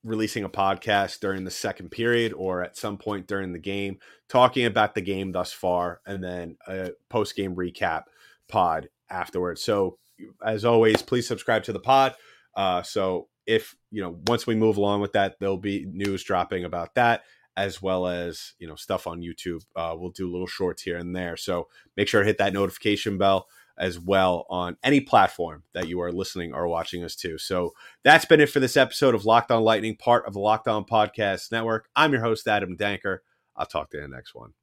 releasing 0.03 0.43
a 0.43 0.49
podcast 0.49 1.21
during 1.21 1.45
the 1.45 1.51
second 1.51 1.89
period 1.89 2.33
or 2.33 2.63
at 2.63 2.75
some 2.75 2.97
point 2.97 3.27
during 3.27 3.53
the 3.53 3.59
game, 3.59 3.99
talking 4.27 4.65
about 4.65 4.93
the 4.93 5.01
game 5.01 5.31
thus 5.31 5.53
far, 5.53 6.01
and 6.05 6.21
then 6.21 6.57
a 6.67 6.89
post 7.07 7.37
game 7.37 7.55
recap 7.55 8.03
pod 8.49 8.89
afterwards. 9.09 9.63
So 9.63 9.99
as 10.45 10.65
always, 10.65 11.01
please 11.01 11.29
subscribe 11.29 11.63
to 11.63 11.71
the 11.71 11.79
pod. 11.79 12.15
Uh, 12.57 12.83
so 12.83 13.29
if 13.45 13.75
you 13.91 14.01
know 14.01 14.19
once 14.27 14.45
we 14.45 14.55
move 14.55 14.77
along 14.77 15.01
with 15.01 15.13
that 15.13 15.35
there'll 15.39 15.57
be 15.57 15.85
news 15.91 16.23
dropping 16.23 16.63
about 16.63 16.95
that 16.95 17.23
as 17.57 17.81
well 17.81 18.07
as 18.07 18.53
you 18.59 18.67
know 18.67 18.75
stuff 18.75 19.07
on 19.07 19.21
youtube 19.21 19.61
uh, 19.75 19.93
we'll 19.97 20.11
do 20.11 20.31
little 20.31 20.47
shorts 20.47 20.83
here 20.83 20.97
and 20.97 21.15
there 21.15 21.35
so 21.35 21.67
make 21.97 22.07
sure 22.07 22.21
to 22.21 22.27
hit 22.27 22.37
that 22.37 22.53
notification 22.53 23.17
bell 23.17 23.47
as 23.77 23.99
well 23.99 24.45
on 24.49 24.77
any 24.83 25.01
platform 25.01 25.63
that 25.73 25.87
you 25.87 25.99
are 26.01 26.11
listening 26.11 26.53
or 26.53 26.67
watching 26.67 27.03
us 27.03 27.15
to. 27.15 27.37
So 27.39 27.71
that's 28.03 28.25
been 28.25 28.39
it 28.39 28.49
for 28.49 28.59
this 28.59 28.77
episode 28.77 29.15
of 29.15 29.25
Locked 29.25 29.51
On 29.51 29.63
Lightning, 29.63 29.95
part 29.95 30.25
of 30.27 30.33
the 30.33 30.39
Locked 30.39 30.67
On 30.67 30.85
Podcast 30.85 31.51
Network. 31.51 31.89
I'm 31.95 32.11
your 32.11 32.21
host, 32.21 32.47
Adam 32.47 32.77
Danker. 32.77 33.19
I'll 33.55 33.65
talk 33.65 33.89
to 33.91 33.97
you 33.97 34.03
in 34.03 34.11
the 34.11 34.15
next 34.15 34.35
one. 34.35 34.53